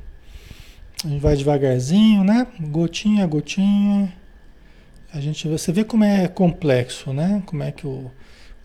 [1.03, 2.47] A gente vai devagarzinho, né?
[2.59, 4.13] Gotinha a gotinha.
[5.13, 7.43] A gente, você vê como é complexo, né?
[7.45, 8.09] Como é que o,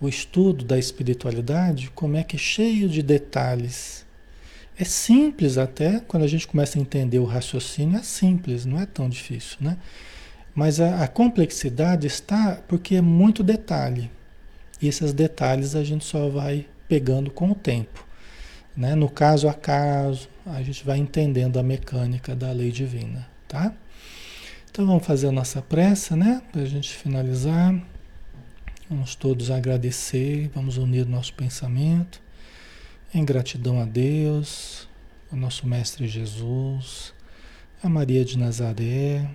[0.00, 4.06] o estudo da espiritualidade, como é que é cheio de detalhes.
[4.78, 8.86] É simples até, quando a gente começa a entender o raciocínio, é simples, não é
[8.86, 9.76] tão difícil, né?
[10.54, 14.10] Mas a, a complexidade está porque é muito detalhe.
[14.80, 18.07] E esses detalhes a gente só vai pegando com o tempo.
[18.78, 18.94] Né?
[18.94, 23.74] No caso a caso, a gente vai entendendo a mecânica da lei divina, tá?
[24.70, 26.40] Então vamos fazer a nossa pressa, né?
[26.52, 27.74] Para a gente finalizar.
[28.88, 32.22] Vamos todos agradecer, vamos unir nosso pensamento
[33.12, 34.88] em gratidão a Deus,
[35.32, 37.12] ao nosso Mestre Jesus,
[37.82, 39.28] a Maria de Nazaré,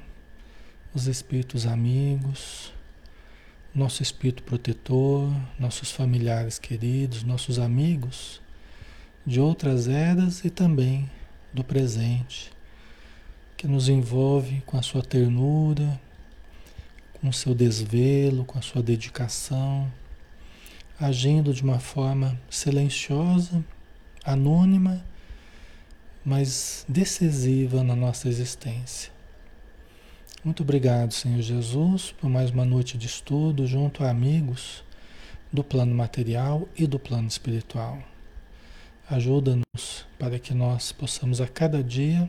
[0.95, 2.71] os Espíritos amigos,
[3.75, 5.29] nosso espírito protetor,
[5.59, 8.41] nossos familiares queridos, nossos amigos
[9.25, 11.09] de outras eras e também
[11.53, 12.51] do presente,
[13.55, 15.99] que nos envolve com a sua ternura,
[17.13, 19.89] com o seu desvelo, com a sua dedicação,
[20.99, 23.63] agindo de uma forma silenciosa,
[24.25, 25.03] anônima,
[26.25, 29.11] mas decisiva na nossa existência.
[30.43, 34.83] Muito obrigado, Senhor Jesus, por mais uma noite de estudo junto a amigos
[35.51, 38.12] do plano material e do plano espiritual.
[39.13, 42.27] Ajuda-nos para que nós possamos a cada dia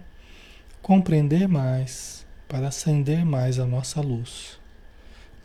[0.83, 4.59] compreender mais, para acender mais a nossa luz.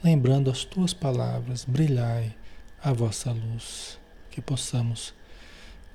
[0.03, 2.35] Lembrando as tuas palavras, brilhai
[2.83, 3.97] a vossa luz,
[4.29, 5.13] que possamos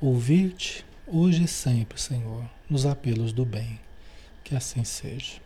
[0.01, 3.79] ouvir-te hoje e sempre, Senhor, nos apelos do bem.
[4.43, 5.43] Que assim seja.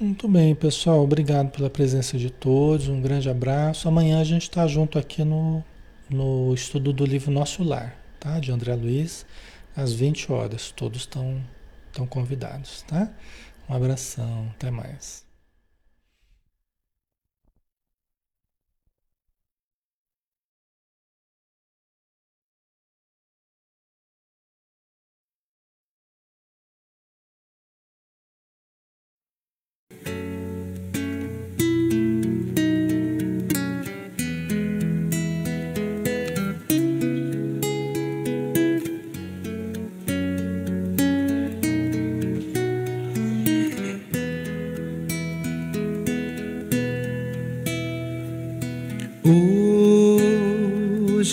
[0.00, 1.04] Muito bem, pessoal.
[1.04, 2.88] Obrigado pela presença de todos.
[2.88, 3.86] Um grande abraço.
[3.86, 5.62] Amanhã a gente está junto aqui no,
[6.08, 8.38] no estudo do livro Nosso Lar, tá?
[8.40, 9.26] De André Luiz,
[9.76, 10.72] às 20 horas.
[10.72, 11.42] Todos estão,
[11.88, 13.10] estão convidados, tá?
[13.68, 14.50] Um abração.
[14.54, 15.27] Até mais.